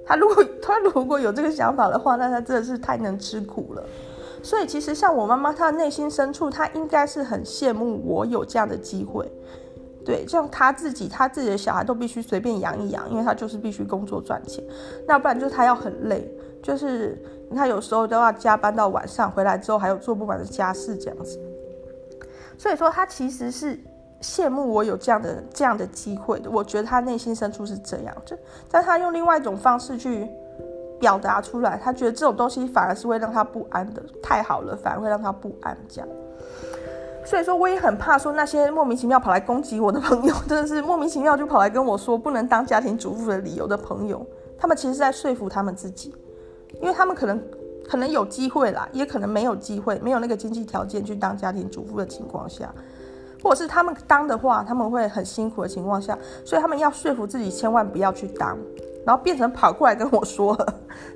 [0.06, 3.84] 他如果他如果有这个想法的话，那他真的是太能吃苦了。
[4.44, 9.30] 所以其实像我妈妈，她的内心深处，她应该是很羡慕我有这样的机会。
[10.06, 14.64] 对，像她自己，她自己的小孩都必须随便养一养，因为她就是必须工作赚钱。
[15.06, 17.22] 那不然就是她要很累，就是
[17.56, 21.40] 他有时候都要加班到晚上，回来之后还有做不完的家事这样子。
[22.58, 23.80] 所以说，他其实是
[24.22, 26.50] 羡慕我有这样的这样的机会的。
[26.50, 28.36] 我觉得他内心深处是这样，就
[28.72, 30.28] 但他用另外一种方式去
[31.00, 34.02] 表达出来，他觉得这种东西反而是会让他不安的。
[34.24, 35.78] 太好了，反而会让他不安。
[35.88, 36.10] 这样，
[37.24, 44.26] 所以说我也很怕说那些莫名其妙跑来攻击我的朋友，真的是莫名其妙就跑来跟我说不能当家庭主妇的理由的朋友，
[44.58, 46.16] 他们其实是在说服他们自己，
[46.82, 47.40] 因为他们可能。
[47.90, 52.74] 可能有机会啦，也可能没有机会，没有那个经济条件去当家庭主妇的情况下，
[53.42, 58.58] 或者是他们当的话，他们会很辛苦的情况下，所以他们要说服自己千万不要去当，
[59.06, 60.54] 然后变成跑过来跟我说，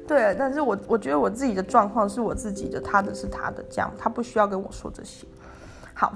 [0.07, 5.27] 对，但是我我觉得我自己的状况是我自己的，他的是他的，这样他不需要跟我说这些。
[5.93, 6.13] 好，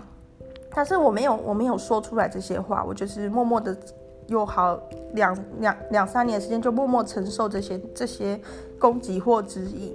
[0.73, 3.75] 但是我没有我没有说出来这些话，我就是默默的
[4.27, 4.79] 有好
[5.13, 8.39] 两两两三年时间就默默承受这些这些
[8.79, 9.93] 攻击或质疑。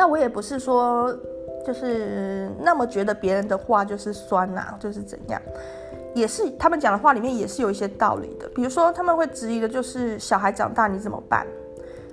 [0.00, 1.14] 那我也不是说，
[1.62, 5.38] 就是那么觉得别人的话就是酸呐、就是怎样，
[6.14, 8.48] 也是他们讲的话里面也是有一些道理的。
[8.54, 11.46] 比如说他们会质疑的就是小孩长大你怎么办？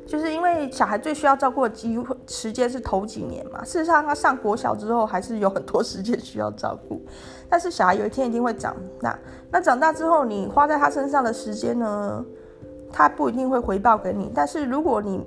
[0.06, 3.64] 就是因为小孩最需要照顾的机会时间是头几年嘛。
[3.64, 7.02] 事实上他上国小之后还是有很多时间需要照顾，
[7.48, 9.18] 但是小孩有一天一定会长大。
[9.50, 12.26] 那长大之后你花在他身上的时间呢，
[12.92, 14.30] 他不一定会回报给你。
[14.36, 15.26] 但是如果你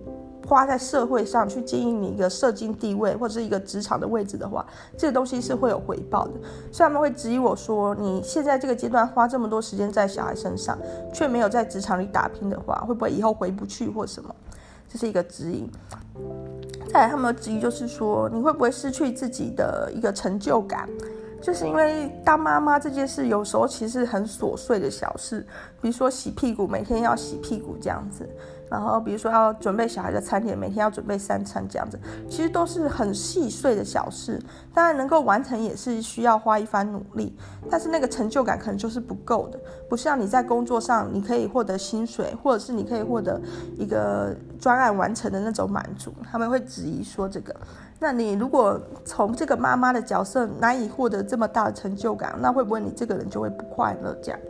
[0.51, 4.67] 花在社会上去经营你一个社经地位或者是一个职场的位置的话，
[4.99, 6.33] 这个东西是会有回报的。
[6.73, 10.77] 所以他们会质疑我说，你现在这个阶段花这么多时间在小孩身上，
[11.15, 14.35] 却没有在职场里打拼的话，会不会以后回不去或什么？
[14.89, 15.71] 这是一个质疑。
[16.93, 20.89] 再来，他们的质疑就是说，你会不会失去自己的一个成就感？
[21.43, 25.47] 就是因为当妈妈这件事，有时候其实很琐碎的小事，
[25.81, 28.29] 比如说洗屁股，每天要洗屁股这样子。
[28.71, 31.99] 然后，比如说要准备小孩的餐点，每天要准备三餐这样子，
[32.29, 34.41] 其实都是很细碎的小事。
[34.73, 37.37] 当然能够完成也是需要花一番努力，
[37.69, 39.59] 但是那个成就感可能就是不够的。
[39.89, 43.41] 不像你在工作上，你可以获得薪水，或者是你可以获得
[43.77, 46.15] 一个专案完成的那种满足。
[46.31, 47.53] 他们会质疑说这个，
[48.03, 54.41] 那你如果从这个妈妈的角色难以获得这么大的成就感，那会不会你这个人就会不快乐这样？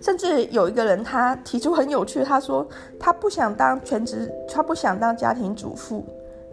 [0.00, 2.66] 甚至有一个人，他提出很有趣，他说
[2.98, 6.02] 他不想当全职，他不想当家庭主妇。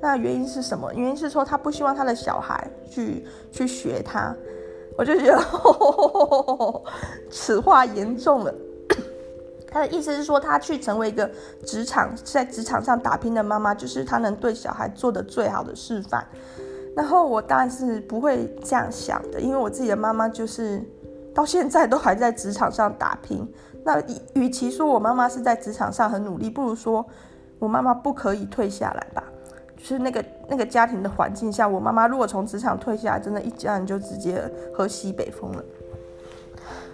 [0.02, 0.94] 那原因是什么？
[0.94, 4.36] 原因是说他不希望他的小孩去去学他。
[4.98, 6.84] 我就觉得，呵呵呵，
[7.30, 8.54] 此话严重了。
[9.72, 11.32] 他的意思是说，他去成为一个
[11.66, 16.24] 职场在职场上打拼的妈妈，就是他能对小孩做的最好的示范。
[16.94, 20.84] 然后我当然是不会这样想的，因为我自己的妈妈就是
[21.34, 23.50] 到现在都还在职场上打拼。
[23.84, 23.98] 那
[24.34, 27.04] 与其说我妈妈是在职场上很努力，不如说
[27.58, 29.24] 我妈妈不可以退下来吧。
[29.78, 35.64] 就是那个那个家庭的环境下，我妈妈如果从职场退下来，真的，一家人就直接喝西北风了。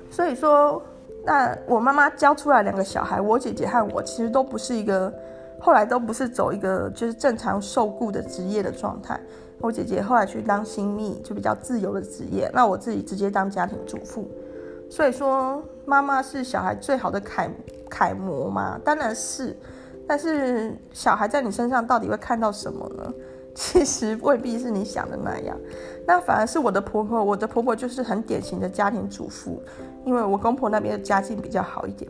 [0.10, 0.82] 所以说，
[1.28, 5.14] 那我妈妈教出来两个小孩，我姐姐和我其实都不是一个，
[5.60, 9.20] 后来都不是走一个就是正常受雇的职业的状态。
[9.60, 12.50] 我姐姐后来去当新密，就比较自由的职业。
[12.54, 14.26] 那我自己直接当家庭主妇。
[14.90, 17.52] 所以说，妈妈是小孩最好的楷
[17.90, 18.80] 楷模嘛？
[18.86, 19.54] 当然是。
[20.08, 23.14] 但是小孩在你身上到底会看到什么呢？
[23.58, 25.58] 其实未必是你想的那样。
[26.06, 29.60] 那反而是我的婆婆，我的婆婆就是很典型的家庭主妇，
[30.06, 32.10] 因为我公婆那边的家境比较好一点。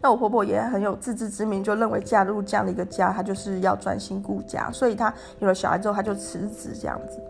[0.00, 7.20] 那我婆婆也很有自知之明，就认为嫁入这样的一个家，她就是要专心顾家，所以她有了小孩之后，她就辞职这样子。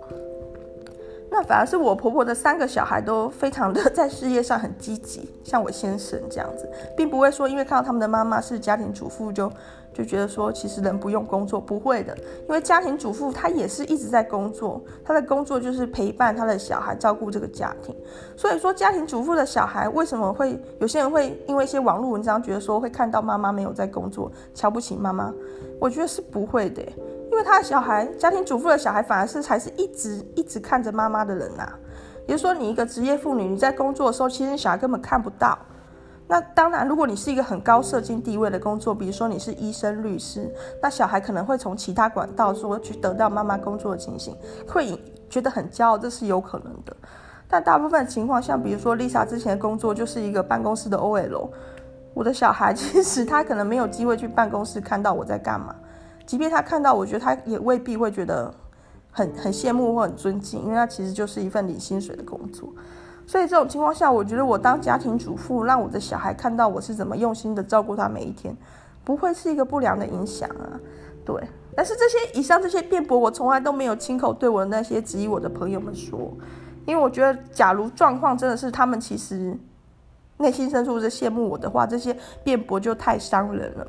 [1.30, 9.50] 那反而是我婆婆的三个小孩都非常的在事业上很积极，像我先生这样子，并不会说因为看到他们的妈妈是家庭主妇就
[9.96, 17.96] 就觉得说其实人不用工作，不会的，因为家庭主妇她也是一直在工作，她的工作就是陪伴她的小孩，照顾这个家庭。
[18.36, 25.32] 所以说家庭主妇的小孩为什么会有些人会因为一些网络文章觉得说会看到妈妈没有在工作，瞧不起妈妈？
[25.80, 26.82] 我觉得是不会的。
[27.30, 31.78] 因为他的小孩，家庭主妇的小孩，反而是才是一直一直看着妈妈的人呐、啊。
[32.26, 35.58] 也就是说，你一个职业妇女，你在工作的时候，其实小孩根本看不到。
[36.28, 44.36] 那当然，如果你是一个很高社经地位的工作，比如说你是医生、律师，那小孩可能会从其他管道说去得到妈妈工作的情形，
[44.66, 46.96] 会觉得很骄傲，这是有可能的。
[47.48, 51.48] 但大部分情况，像比如说 Lisa 之前的工作就是一个办公室的 OL，
[52.12, 55.74] 我的小孩 其实他可能没有机会去办公室看到我在干嘛。
[56.26, 58.52] 即便他看到，我觉得他也未必会觉得
[59.12, 62.68] 很很羡慕或很尊敬，因为他其实就是一份领薪水的工作。
[63.26, 68.56] 所以这种情况下，我觉得我当家庭主妇，让我的小孩看到我是怎么用心的照顾他每一天，
[69.04, 70.78] 不会是一个不良的影响啊。
[71.24, 71.42] 对，
[71.74, 76.32] 但是这些以上这些辩驳，我从来都没有亲口对我的那些质疑我的朋友们说，
[76.84, 79.58] 因为我觉得，假如状况真的是他们其实
[80.36, 83.86] 内心深处是羡慕我的话，这些辩驳就太伤人了。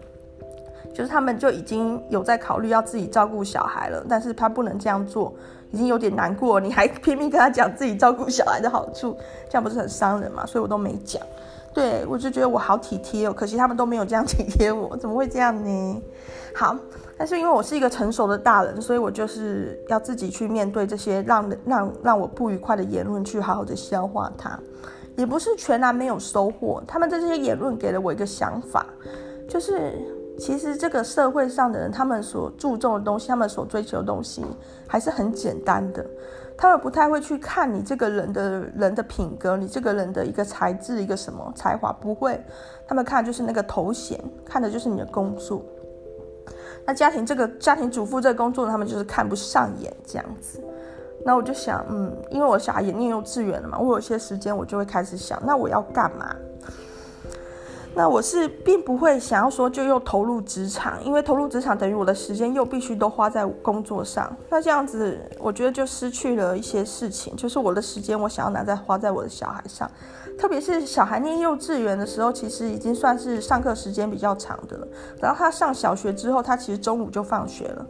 [0.96, 5.32] 就是他们就已经有在考虑要自己照顾小孩了，但是他不能这样做，
[5.72, 9.18] 已经有点难过，你还拼命跟他讲自己照顾小孩的好处，
[9.50, 10.46] 这样不是很伤人吗？
[10.46, 11.22] 所以我都没讲。
[11.74, 16.02] 对，我就觉得我好体贴哦，可惜他们都没有这样体贴我， 怎么会这样呢？
[16.56, 16.76] 好，
[17.18, 24.60] 但是因为我是一个成熟的大人，所以我就是要自己去面对这些让让让我不愉快的言论，去好好的消化它，
[25.16, 26.82] 也不是全然没有收获。
[26.88, 28.86] 他们这些言论给了我一个想法，
[29.48, 29.94] 就是。
[30.40, 34.46] 其实这个社会上的人，他们所注重的东西，他们所追求的东西，
[34.88, 36.06] 还是很简单的。
[36.56, 42.44] 他们不太会去看你这个人的人的品格，你这个人的一个才智，一个什么才华，不会。
[42.88, 45.64] 他们看就是那个头衔，看的就是你的工作。
[46.86, 50.64] 那家庭这个家庭主妇这个工作，他们就是看不上眼这样子。
[51.26, 56.34] 那我就想，嗯，因为我小孩也念幼稚园了嘛，我有些时间，我就会开始想，那我要干嘛？
[57.98, 64.32] 那我是并不会想要说就又投入职场，因为投入职场等于我的时间又必须都花在工作上。
[64.52, 69.90] 那这样子，我觉得就失去了一些事情，就是我的时间我想要拿在花在我的小孩上，
[70.38, 74.88] 特别是小孩念幼稚园的时候，其实已经算是上课时间比较长的了。
[75.20, 77.86] 然后他上小学之后，他其实中午就放学了。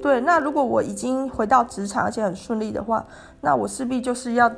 [0.00, 3.04] 对，那如果我已经回到职场而且很顺利的话，
[3.40, 4.48] 那我势必就是要。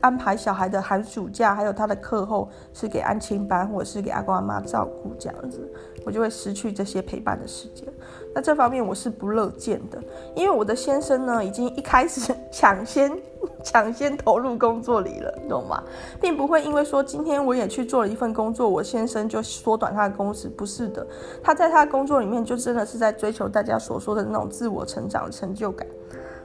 [0.00, 5.60] 安排小孩的寒暑假，还有他的课后是给安亲班，或者是给阿公阿妈照顾这样子，
[6.04, 7.86] 我就会失去这些陪伴的时间。
[8.34, 9.98] 那这方面我是不乐见的，
[10.34, 13.10] 因为我的先生呢，已经一开始抢先
[13.64, 15.82] 抢先投入工作里了，懂吗？
[16.20, 21.06] 并不会因为说今天我也去做了一份工作，我先生就缩短他的工时，不是的，
[21.42, 25.86] 他在他的工作里面就真的是在追求大家所说的那种自我成长的成就感。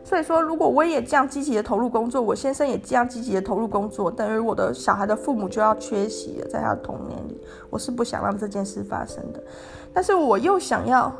[0.03, 9.41] 所以说，如果我也这样积极的投入工作，我先生也这样积极的投入工作，等于我的小孩的父母就要缺席了，在他的童年里，我是不想让这件事发生的。
[9.93, 11.13] 但是我又想要，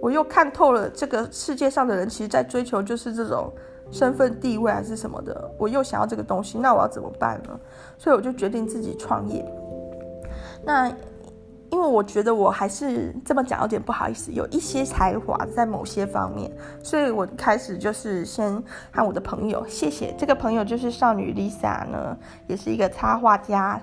[0.00, 3.50] 我又看透了这个世界上的人，其实在追求就是这种
[3.90, 7.58] 身份地位还是什么的，我又想要这个东西，那我要怎么办呢？
[7.98, 9.44] 所以我就决定自己创业。
[10.64, 10.92] 那。
[11.72, 16.52] 因为我觉得我还是这么讲有点不好意思，有一些才华在某些方面，
[16.84, 22.14] 所以我开始就是先和我的朋友，谢谢这个朋友就是少女 Lisa 呢，
[22.46, 23.80] 也是一个插画家，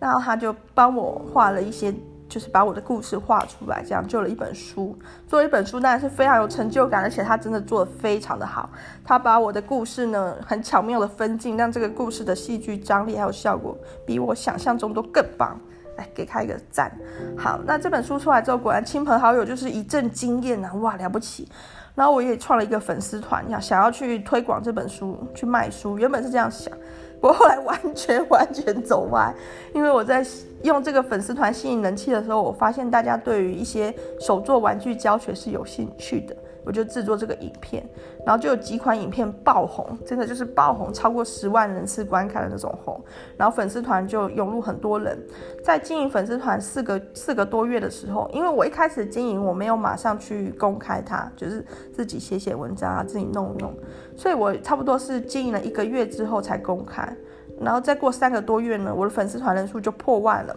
[0.00, 1.94] 然后他就帮我画了一些
[2.28, 4.98] 就是把我的故事画出来，这样做了一本书。
[5.28, 8.68] 做了一本书当然是非常有成就感，而且他真的做的非常的好。
[9.04, 15.56] 他把我的故事呢很巧妙的分镜，让这个故事的戏剧张力还有效果比我想象中都更棒。
[15.98, 16.90] 来给他一个赞。
[17.36, 21.46] 好，那这本书出来之后，果然亲朋好友就是一阵惊艳啊，哇，了不起！
[21.94, 25.98] 然后我也创了一个粉丝团，要想要去推广这本书，去卖书。
[25.98, 26.72] 原本是这样想。
[27.20, 29.34] 不过后来完全完全走歪，
[29.74, 30.24] 因为我在
[30.62, 36.36] 用这个粉丝团吸引人气的时候，我发现大家对于一些手作玩具教学是有兴趣的。
[36.64, 37.88] 我就制作这个影片，
[38.26, 43.00] 然后就有几款影片爆红，真的就是爆红，超过十万人次观看的那种红。
[43.36, 45.18] 然后粉丝团就涌入很多人。
[45.64, 53.72] 在经营粉丝团四个四个多月的时候，因为我一开始经营，我没有马上去公开它，就是自己写写文章啊，自己弄一弄，
[54.16, 57.16] 所以我差不多是经营了一个月之后才公开。
[57.60, 60.56] 然后再过三个多月呢，我的粉丝团人数就破万了。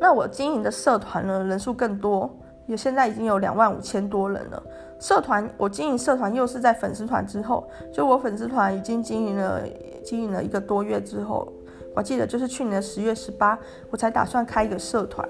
[0.00, 2.30] 那我经营的社团呢，人数更多。
[2.70, 4.62] 也现在已经有两万五千多人了。
[5.00, 9.62] 社团我经营社团又是在粉丝团之后，就我粉丝团已经经营了
[10.04, 11.52] 经营了一个多月之后，
[11.96, 13.58] 我记得就是去年的十月十八，
[13.90, 15.28] 我才打算开一个社团。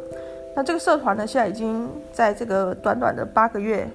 [0.54, 3.88] 那这个社团呢，现在已经在这个短短的八个月，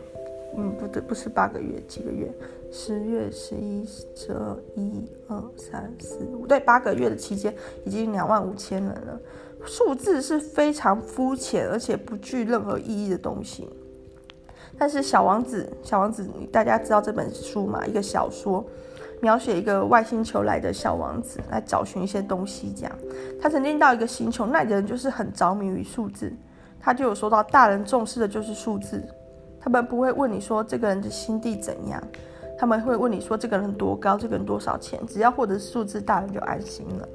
[0.58, 2.34] 嗯，不对，不是八个月，几个月，
[2.72, 9.20] 十月、十一、十二、一、二、三、四、五，对，八个月的期间，已经两万五千人了。
[9.66, 13.68] 数字是非常肤浅，而且不具任何意义的东西。
[14.78, 17.86] 但是《小王子》，《小王子》，大家知道这本书吗？
[17.86, 18.64] 一个小说，
[19.22, 22.74] 描写一个外星球来的小王子来找寻一些东西。
[22.76, 22.92] 这样，
[23.42, 26.32] 他曾经到一个星球，那人就是很着迷于数字。
[26.80, 29.02] 他就有说到，大人重视的就是数字，
[29.60, 32.04] 他们不会问你说这个人的心地怎样，
[32.60, 37.08] 他们会问你说这个人多高，这个人多少钱，只要获得数字，大人就安心了。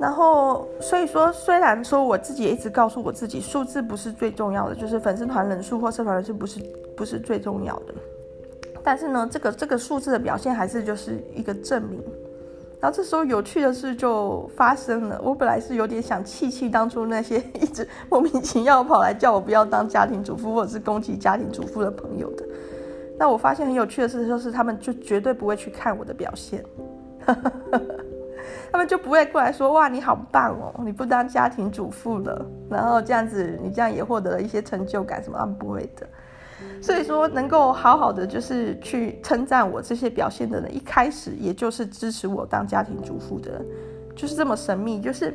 [0.00, 6.60] 然后，所以说，虽然说我自己也一直告诉我自己，数字不是最重要的，就是粉丝团人数或社团人数不是
[6.96, 7.94] 不是最重要的。
[8.82, 12.02] 但是呢，这个这个数字的表现还是就是一个证明。
[12.80, 22.44] 然后这时候有趣的事就发生了，我本来是有点想气气当初那些 一直莫名其妙跑来叫我不要当家庭主妇或者是攻击家庭主妇的朋友的。
[23.18, 26.64] 那我发现很有趣的事就是，他们就绝对不会去看我的表现。
[28.72, 35.38] 他们就不会过来说，哇，你好棒哦，你不当家庭主妇了，然后这样子，你这样也获得了一些成就感什么？
[35.38, 36.06] 他们不会的。
[36.82, 43.66] 所以说，能够好好的就是去称赞我这些表现的人，一开始也就是支持我当家庭主妇的人，
[44.14, 45.34] 就是这么神秘，就是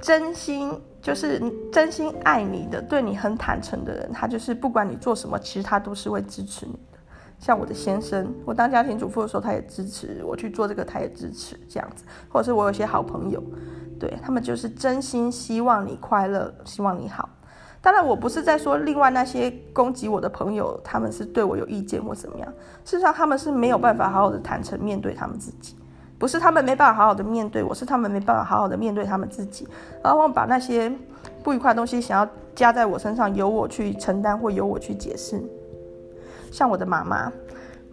[0.00, 1.40] 真心，就是
[1.72, 6.76] 真心爱你的，对你很坦诚的人，他就是不管你做什么，其实他都是会支持你。
[7.40, 13.42] 像我的先生，我当家庭主妇的时候，他也支持我去做这个，他也支持这样子，或者是我有些好朋友，
[13.98, 17.28] 对，他们就是真心希望你快乐，希望你好。
[17.80, 22.46] 当然，我不是在说另外那些攻击我的朋友，他们是对我有意见或怎么样。
[22.84, 25.74] 事实上，他们是没有办法好好的坦诚面对他们自己，
[26.18, 29.66] 不是他们没办法好好的面对我，是他们没办法好好的面对他们自己，
[30.04, 30.92] 然后把那些
[31.42, 35.42] 不愉快的东西想要加在我身上，由我去承担或由我去解释。
[36.50, 37.32] 像我的妈妈，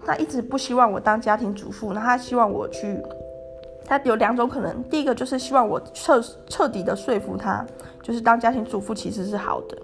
[0.06, 3.02] 她一直不希望我当家庭主妇，那她希望我去，
[3.86, 7.66] 她有两种可能，第一个就是希望我彻彻底的说服她，
[8.02, 9.78] 就是当家庭主妇其实是好的，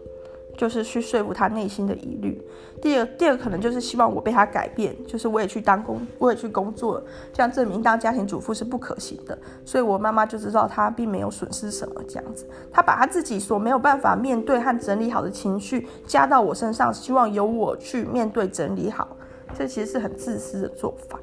[0.57, 2.41] 就是去说服他内心的疑虑。
[2.81, 7.01] 第二，第二可能就是希望我被他改变，就是我也去当工，我也去工作，
[7.31, 9.37] 这样证明当家庭主妇是不可行的。
[9.63, 19.15] 所以我妈妈就知道她并没有损失什么，这样子，她把她自己所没有办法面对和整理好的情绪加到我身上，希望由我去面对整理好，
[19.57, 21.17] 这其实是很自私的做法。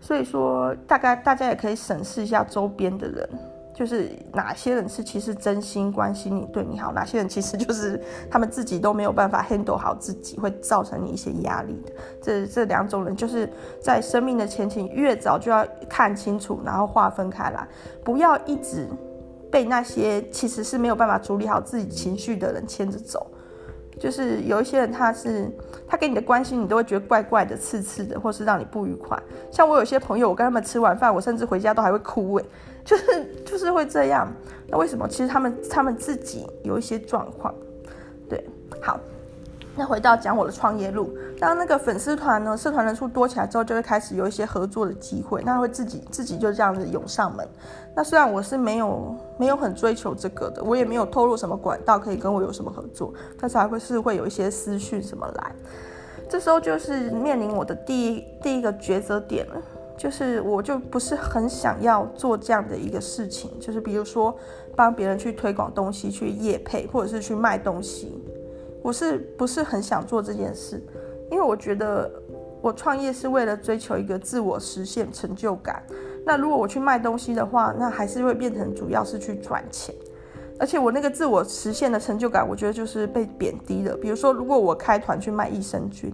[0.00, 3.28] 所以说，大概大家也可以审视一下周边的人。
[3.74, 8.00] 就是哪些人是其实真心关心你、对你好，哪些人其实就是
[8.30, 11.92] 他们自己都没有办法 handle 好自己，会造成你一些压力的。
[12.22, 13.52] 这这两种人，就是
[13.82, 17.66] 在生命的前期越早就要看清楚，然后划分开来，
[18.04, 18.88] 不要一直
[19.50, 23.26] 被那些其实是没有办法处理好自己情绪的人牵着走。
[23.96, 25.48] 就是有一些人，他是
[25.86, 29.16] 他给你的关心，你都会觉得怪怪的、刺刺的，或是让你不愉快。
[29.52, 32.44] 像我有些朋友，我跟他们吃完饭，我甚至回家都还会哭，诶，
[32.84, 34.30] 就是就是会这样。
[34.68, 35.08] 那为什么？
[35.08, 37.54] 其实他们他们自己有一些状况。
[38.28, 38.44] 对，
[38.80, 38.98] 好。
[39.76, 41.10] 那回到讲我的创业路，
[41.40, 47.44] 当那个粉丝团呢，社团人数多起来之后，就会开始有一些合作的机会，那会自己自己就这样子涌上门。
[47.92, 55.52] 那虽然我是没有没有很追求这个的，我也没有透露什么管道可以跟我有什么合作，但是还会是会有一些私讯什么来。
[56.28, 59.60] 这时候就是面临我的第一第一个抉择点了，
[59.96, 64.36] 就是我就不是很想要做这样的一个事情，就是比如说
[64.74, 68.12] 帮别人去推广东西、去业配，或者是去卖东西，
[68.82, 70.82] 我是不是很想做这件事？
[71.30, 72.10] 因为我觉得
[72.60, 75.82] 我创业是为了追求一个自我实现成就感。
[76.26, 79.94] 那如果我去卖东西的话，那还是会变成主要是去赚钱。
[80.58, 83.96] 而且我那个自我实现的成就感，我觉得就是被贬低了。
[83.96, 86.12] 比如说，如果我开团去卖益生菌。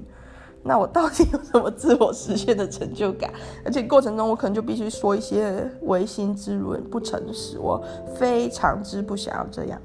[0.62, 3.32] 那我到底有什么自我实现的成就感？
[3.64, 7.82] 而且过程中我可能就必须说一些违心之论、不诚实，我
[8.14, 9.80] 非常之不想要这样。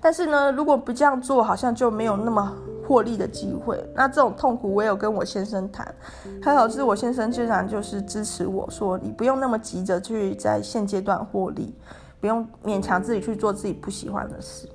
[0.00, 2.52] 但是呢，如果不这样做，好像就没有那么
[2.86, 3.82] 获利的机会。
[3.94, 5.94] 那这种痛苦，我也有跟我先生谈，
[6.42, 11.74] 还好是我先生居然就是支持我说，你不用那么急着去在现阶段获利，
[12.20, 14.68] 不用勉强自己去做自己不喜欢的事。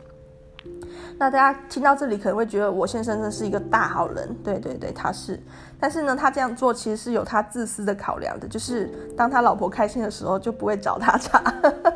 [1.20, 5.38] 那大家听到这里可能会觉得我先生真是一个大好人，对对对，他是。
[5.78, 11.44] 但是呢，他这样做其实是有他自私的考量的，就是当他老婆开心的时候就不会找他茬，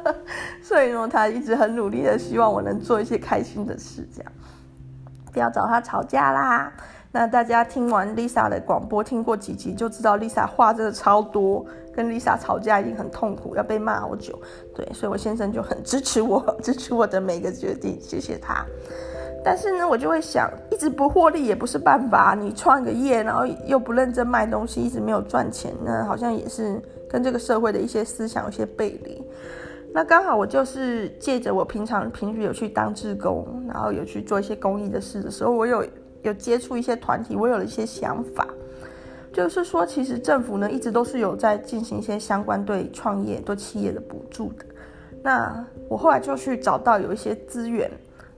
[0.61, 4.32] 所以呢，他一直很努力的希望我能做一些开心的事，这样
[5.32, 6.71] 不要找他吵架啦。
[7.11, 11.65] 那大家听完 Lisa 的广播，听过几集就知道 Lisa 话真的超多，
[11.95, 14.38] 跟 Lisa 吵架一定很痛苦，要被骂好久。
[14.76, 18.65] 对，所以我先生就很支持我， 支持我的每个决定，谢谢他。
[19.45, 22.33] 但是呢，我就会想，一直不获利也不是办法。
[22.33, 29.21] 你创个业，然后又不认真卖东西，一直没有赚钱，那好像也是跟这个社会的一些思想有些背离。
[29.93, 35.85] 那刚好我就是借着我平常平时有去当志工，然后有去做一些公益的事的时候，我有
[36.21, 38.47] 有接触一些团体，我有了一些想法，
[39.33, 44.65] 就是说，其实政府呢一直都是有在进行一些相关对创业、对企业的补助的。
[45.21, 47.91] 那我后来就去找到有一些资源。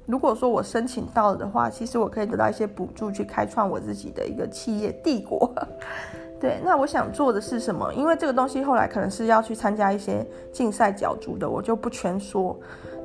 [0.06, 5.52] 如果说我申请到了的话，其实我可以得到一些补助，去开创我自己的一个企业帝国。
[6.40, 7.92] 对，那我想做的是什么？
[7.94, 12.56] 因为这个东西后来可能是要去参加一些竞赛角逐的，我就不全说。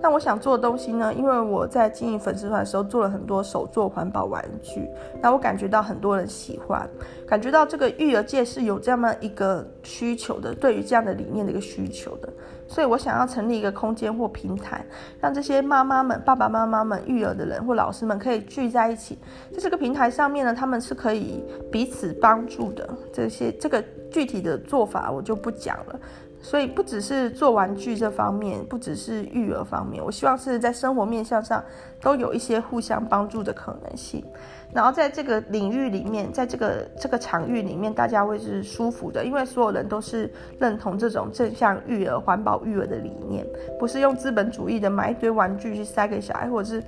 [0.02, 1.12] 那我想做的东西呢？
[1.14, 4.88] 因为我在经营粉丝团的时候做了很多手作环保玩具，
[5.22, 6.88] 那我感觉到很多人喜欢，
[7.26, 12.28] 感觉到这个育儿界是有这么一个需求的，对于这样的理念的一个需求的，
[12.70, 14.86] 所以我想要成立一个空间或平台，
[15.20, 19.18] 让这些妈妈们、爸爸妈妈们、育儿的人或老师们可以聚在一起，
[19.52, 21.42] 在这个平台上面呢，他们是可以
[21.72, 22.88] 彼此帮助的。
[23.12, 25.98] 这些这个具体的做法我就不讲了。
[26.42, 31.62] 所以不只是做玩具这方面，不只是育儿方面，我希望是在生活面向上
[32.00, 34.24] 都有一些互相帮助的可能性。
[34.72, 43.46] 然后在这个领域里面，在这个这个场域里面，大家会是舒服的，因为所有人都是认同这种正向育儿、环保育儿的理念，
[43.78, 46.82] 不是用资本主义的买一堆玩具去塞给小孩，或者是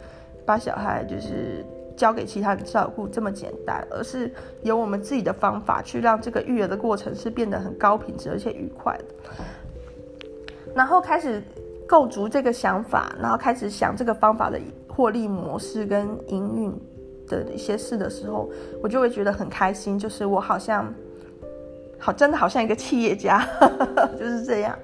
[0.45, 1.65] 把小孩就是。
[1.95, 9.05] 交给其他人照顾这么简单，而是有我们自己的方法去让这个育儿的过程是变得很高品质而且愉快的。
[10.75, 11.41] 然后开始
[11.87, 14.59] 构筑这个想法，然后开始想这个方法的
[14.89, 16.73] 获利模式跟营运
[17.29, 18.51] 的一些事的时候，
[18.83, 20.93] 我就会觉得很开心，就是我好像
[21.99, 23.47] 好真的好像一个企业家，
[24.19, 24.77] 就是这样。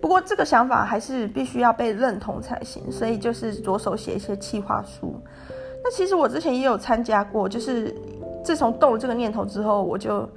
[0.00, 5.14] 不过这个想法还是必须要被认同才行，所以就是着手写一些企划书。
[5.84, 7.94] 那其实我之前也有参加过，就是
[8.44, 10.28] 自从动了这个念头之后，我就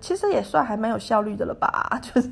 [0.00, 2.30] 其实也算还蛮有效率的了吧， 就是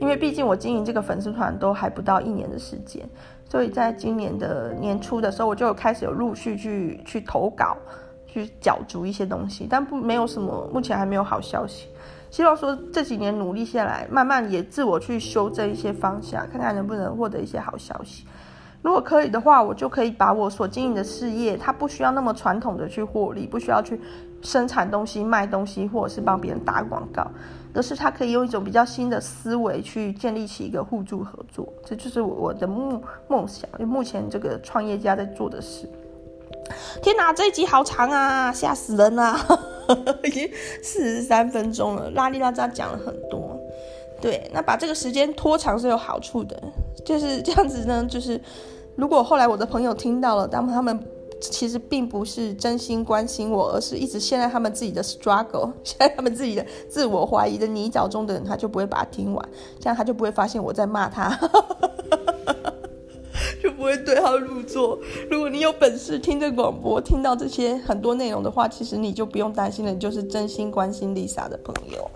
[0.00, 3.08] 因为毕竟我经营这个粉丝团都还不到一年的时间，
[3.48, 7.76] 所以在今年的年初的时候，我就开始有陆续去去投稿，
[8.26, 11.88] 去角逐一些东西，但不没有什么，目前还没有好消息。
[12.30, 18.26] 希望说这几年努力下来，慢慢也自我去修正一些方向，看看能不能获得一些好消息。
[18.82, 23.98] 如果可以的话，我就可以把我所经营的事业，它不需要那么传统的去获利，不需要去
[24.42, 27.26] 生产东西、卖东西，或者是帮别人打广告，
[27.74, 31.72] 而是他可以用一种比较新的思维去建立起一个互助合作。
[31.84, 35.88] 这就是我的梦梦想，就目前这个创业家在做的事。
[37.02, 39.36] 天哪，这一集好长啊，吓死人了，
[40.24, 40.48] 已经
[40.82, 43.58] 四十三分钟了，拉里拉扎讲了很多。
[44.20, 46.60] 对，那把这个时间拖长是有好处的，
[47.04, 48.04] 就是这样子呢。
[48.10, 48.40] 就是
[48.96, 50.98] 如果后来我的朋友听到了，当他们
[51.40, 61.38] 其实并不是真心关心我，而是一直陷在他们自己的 struggle， 陷在他们自己的自我怀疑的泥沼中的人，他就不会把它听完，这样他就不会发现我在骂他，
[63.62, 64.98] 就不会对号入座。
[65.30, 72.10] 如果你有本事听这广播，听到这些很多内容的话，其实你就不用担心了，你就是真心关心 Lisa 的朋友。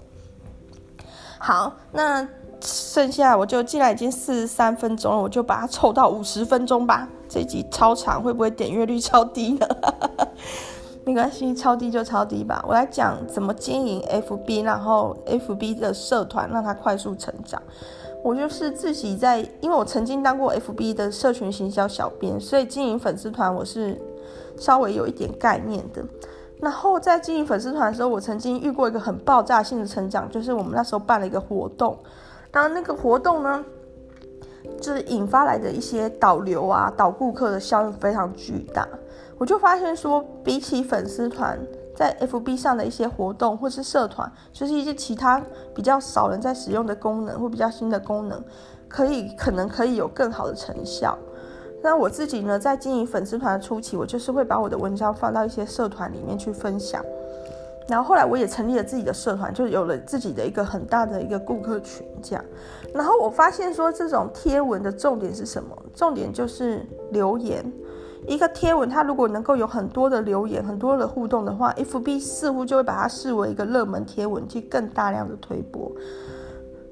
[1.38, 2.26] 好，那
[2.60, 7.08] 剩下我就既然已经四十三分钟了，我就把它凑到五十分钟吧。
[7.32, 9.66] 这集超长，会不会点阅率超低呢？
[11.02, 12.62] 没关系，超低就超低吧。
[12.68, 17.60] 我来讲怎么经营 FB，然后 FB 的社团让它快速成长。
[18.22, 23.98] 我就是自己在，因为我曾经当过 FB 的社群行销小编，所以经营粉丝团我是
[24.58, 26.04] 稍微有一点概念的。
[26.60, 31.98] 然后在经营粉丝团的时候，我曾经遇过一个很爆炸性的成长，就是我们那时候办了一个活动，
[32.50, 33.64] 当然那个活动呢，
[34.82, 38.86] 就是引发来的一些导流啊、导顾客的效应非常巨大。
[39.38, 41.58] 我就发现说，比起粉丝团
[41.96, 45.40] 在 FB 上的一些活动或是社团，就是一些其他
[45.74, 48.42] 比较少人在使用的功能或比较新的功能，
[48.88, 51.16] 可以可能可以有更好的成效。
[51.82, 57.04] 那我自己呢，在经营粉丝团的初期，我就是会把我的文章放到一些社团里面去分享。
[57.88, 62.44] 然后后来我也成立了自己的社团，就有了自己的一个很大的一个顾客群，这样。
[62.94, 65.76] 然后我发现说，这种贴文的重点是什么？
[65.94, 67.64] 重点就是留言。
[68.26, 75.90] 一个贴文，它如果能够有很多的留言、很多的互动的话，FB 似乎就会把它视为一个热门贴文，去更大量的推播。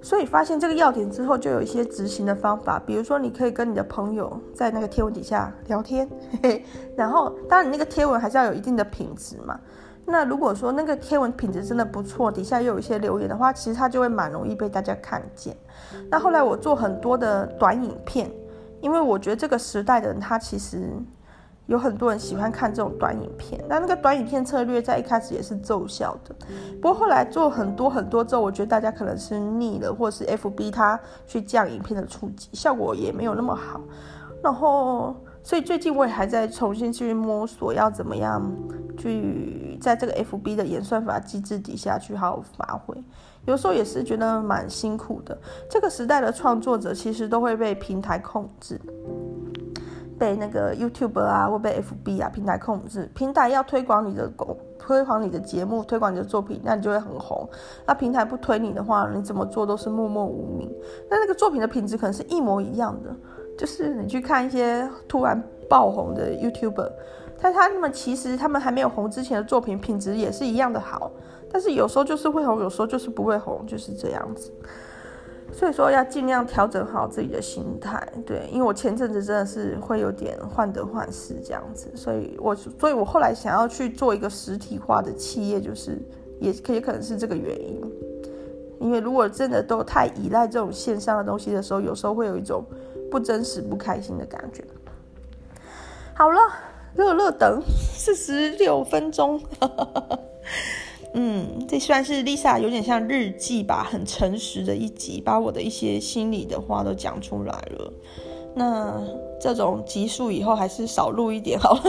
[0.03, 6.65] 所以发现这个要点之后，就有一些执行的方法，比如说你可以跟你的朋友在那个贴文底下聊天，嘿嘿，
[6.97, 9.61] 然后当然你那个贴文还是要有一定的品质嘛。
[10.07, 15.55] 那如果说那个贴文品质真的不错，底下又有一些留言的话，其实它就会蛮容易被大家看见。
[16.11, 18.31] 那后来我做很多的短影片，
[18.81, 20.91] 因为我觉得这个时代的人他其实。
[21.67, 26.35] 有很多人喜欢看这种短影片，那那个短影片策略在一开始也是奏效的。
[26.83, 30.99] 不过后来做很多很多之后，我觉得大家可能是腻了，或是 FB 它
[31.29, 33.81] 去降影片的触及效果也没有那么好。
[34.43, 38.51] 然后，所以最近我也还在重新去摸索，要怎么样
[38.99, 43.01] 去在这个 FB 的演算法机制底下去好好发挥。
[43.47, 45.37] 有时候也是觉得蛮辛苦的。
[45.69, 48.81] 这个时代的创作者其实都会被平台控制。
[50.19, 57.49] 被那个 YouTube 啊，或被 FB 啊平台控制，平台要推广你的公，推广你的节目，推广你的作品，那你就会很红。
[57.87, 60.71] 那平台不推你的话，你怎么做都是默默无名。
[61.09, 63.09] 那那个作品的品质可能是一模一样的，
[63.57, 66.93] 就是你去看一些突然爆红的 YouTuber，
[67.41, 71.11] 但他们其实他们还没有红之前的作品品质也是一样的好，
[71.53, 74.53] 但是有时候就是会红，有时候就是不会红，就是这样子。
[75.53, 86.01] 所以说要尽量调整好自己的心态，对，因为我前阵子真的是会有点患得患失这样子，所以我，所以我后来想要去做一个实体化的企业，就是
[86.39, 87.83] 也可也可能是这个原因，
[88.79, 92.65] 因为如果真的都太依赖这种线上的东西的时候，有时候会有一种
[93.11, 94.65] 不真实、不开心的感觉。
[96.15, 96.39] 好了，
[96.95, 99.41] 乐乐等四十六分钟。
[101.15, 107.93] 嗯，这算是 Lisa 有点像日记吧，很诚实的一集，把我的一些心里的话都讲出来了。
[108.55, 109.01] 那
[109.41, 111.83] 这种集数以后还是少录一点好了。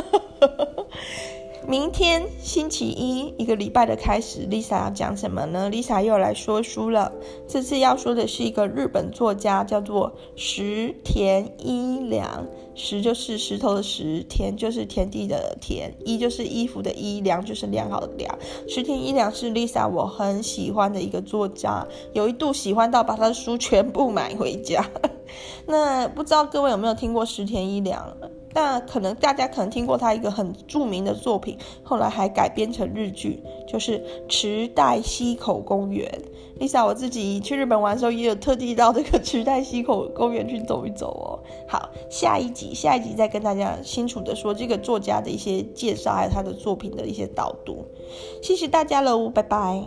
[1.68, 7.12] 明天星期一，一个礼拜的开始，Lisa 要讲什么呢？Lisa 又来说书了。
[7.48, 12.46] 这次要说的是一个日本作家，叫做石田衣良。
[12.74, 18.38] 石就是石头的石，田就是田地的田，衣就是衣服的衣，良就是良好的良。
[18.68, 24.84] 石田衣良是 Lisa 我很喜欢的一个作家，有一度喜欢到把他的书全部买回家。
[25.68, 28.18] 那不知道各位有没有听过石田衣良？
[28.54, 36.10] 那可能大家可能听过他一个很著名的作品，后来还改编成日剧，就是池袋西口公园。
[36.60, 41.40] Lisa，我自己去日本玩的时候，也有特地到这个池袋西口公园去走一走哦。
[41.68, 47.84] 好，下一集，下一集再跟大家清楚的说这个作家的一些介绍，还有他的作品的一些导读。
[48.44, 49.84] 谢谢大家喽，拜拜。